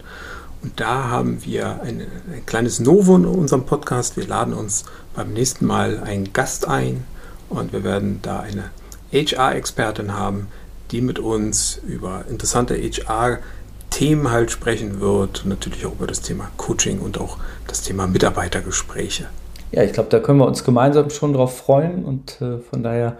Und 0.62 0.78
da 0.78 1.08
haben 1.10 1.44
wir 1.44 1.80
ein, 1.82 2.02
ein 2.32 2.46
kleines 2.46 2.78
Novo 2.78 3.16
in 3.16 3.24
unserem 3.24 3.66
Podcast. 3.66 4.16
Wir 4.16 4.24
laden 4.24 4.54
uns 4.54 4.84
beim 5.16 5.32
nächsten 5.32 5.66
Mal 5.66 5.98
einen 5.98 6.32
Gast 6.32 6.68
ein 6.68 7.02
und 7.48 7.72
wir 7.72 7.82
werden 7.82 8.20
da 8.22 8.38
eine 8.38 8.70
HR-Expertin 9.12 10.14
haben, 10.14 10.46
die 10.90 11.00
mit 11.00 11.18
uns 11.18 11.80
über 11.86 12.24
interessante 12.30 12.74
HR-Themen 12.74 14.30
halt 14.30 14.50
sprechen 14.50 15.00
wird 15.00 15.44
und 15.44 15.50
natürlich 15.50 15.86
auch 15.86 15.92
über 15.92 16.06
das 16.06 16.20
Thema 16.20 16.50
Coaching 16.56 17.00
und 17.00 17.18
auch 17.18 17.38
das 17.66 17.82
Thema 17.82 18.06
Mitarbeitergespräche 18.06 19.26
ja, 19.72 19.82
ich 19.82 19.92
glaube, 19.92 20.08
da 20.10 20.20
können 20.20 20.38
wir 20.38 20.46
uns 20.46 20.64
gemeinsam 20.64 21.10
schon 21.10 21.32
drauf 21.32 21.58
freuen 21.58 22.04
und 22.04 22.40
äh, 22.40 22.58
von 22.58 22.82
daher 22.82 23.16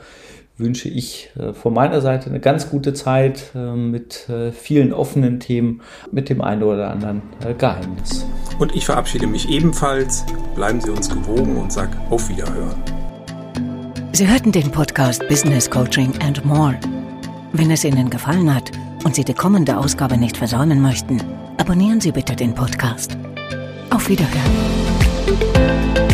wünsche 0.59 0.89
ich 0.89 1.31
äh, 1.39 1.53
von 1.53 1.75
meiner 1.75 2.01
Seite 2.01 2.31
eine 2.31 2.41
ganz 2.41 2.71
gute 2.71 2.95
Zeit 2.95 3.51
äh, 3.55 3.59
mit 3.59 4.29
äh, 4.31 4.53
vielen 4.53 4.93
offenen 4.93 5.39
Themen, 5.39 5.83
mit 6.13 6.31
dem 6.31 6.41
einen 6.41 6.63
oder 6.63 6.91
anderen 6.91 7.23
äh, 7.45 7.53
Geheimnis. 7.53 8.25
Und 8.59 8.75
ich 8.75 8.87
verabschiede 8.87 9.27
mich 9.27 9.51
ebenfalls. 9.51 10.25
Bleiben 10.55 10.81
Sie 10.81 10.91
uns 10.91 11.11
gewogen 11.11 11.59
und 11.59 11.73
sag 11.73 11.91
auf 12.11 12.29
Wiederhören. 12.31 12.83
Sie 14.13 14.27
hörten 14.27 14.51
den 14.51 14.71
Podcast 14.71 15.29
Business 15.29 15.69
Coaching 15.69 16.15
and 16.23 16.43
More. 16.47 16.79
Wenn 17.59 17.71
es 17.71 17.85
Ihnen 17.85 18.11
gefallen 18.11 18.55
hat 18.55 18.71
und 19.05 19.15
Sie 19.15 19.25
die 19.25 19.33
kommende 19.33 19.79
Ausgabe 19.79 20.19
nicht 20.19 20.37
versäumen 20.37 20.83
möchten, 20.83 21.23
abonnieren 21.57 22.03
Sie 22.03 22.13
bitte 22.13 22.37
den 22.37 22.55
Podcast. 22.55 23.17
Auf 23.89 24.11
Wiederhören. 24.11 26.06